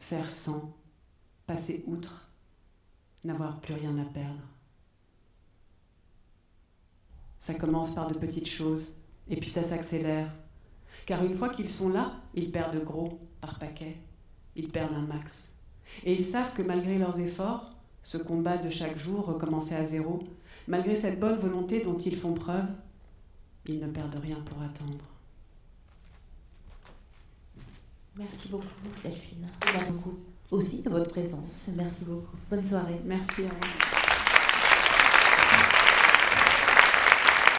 [0.00, 0.76] faire sans,
[1.46, 2.30] passer outre,
[3.24, 4.42] n'avoir plus rien à perdre.
[7.40, 8.90] Ça commence par de petites choses,
[9.28, 10.30] et puis ça s'accélère.
[11.06, 13.96] Car une fois qu'ils sont là, ils perdent gros par paquet,
[14.56, 15.54] ils perdent un max.
[16.04, 17.72] Et ils savent que malgré leurs efforts,
[18.02, 20.22] ce combat de chaque jour recommencer à zéro,
[20.66, 22.66] malgré cette bonne volonté dont ils font preuve,
[23.66, 25.04] ils ne perdent rien pour attendre.
[28.16, 28.66] Merci beaucoup,
[29.02, 29.46] Delphine.
[29.72, 30.18] Merci beaucoup
[30.50, 31.70] aussi de votre présence.
[31.76, 32.36] Merci beaucoup.
[32.50, 33.00] Bonne soirée.
[33.04, 33.97] Merci à vous.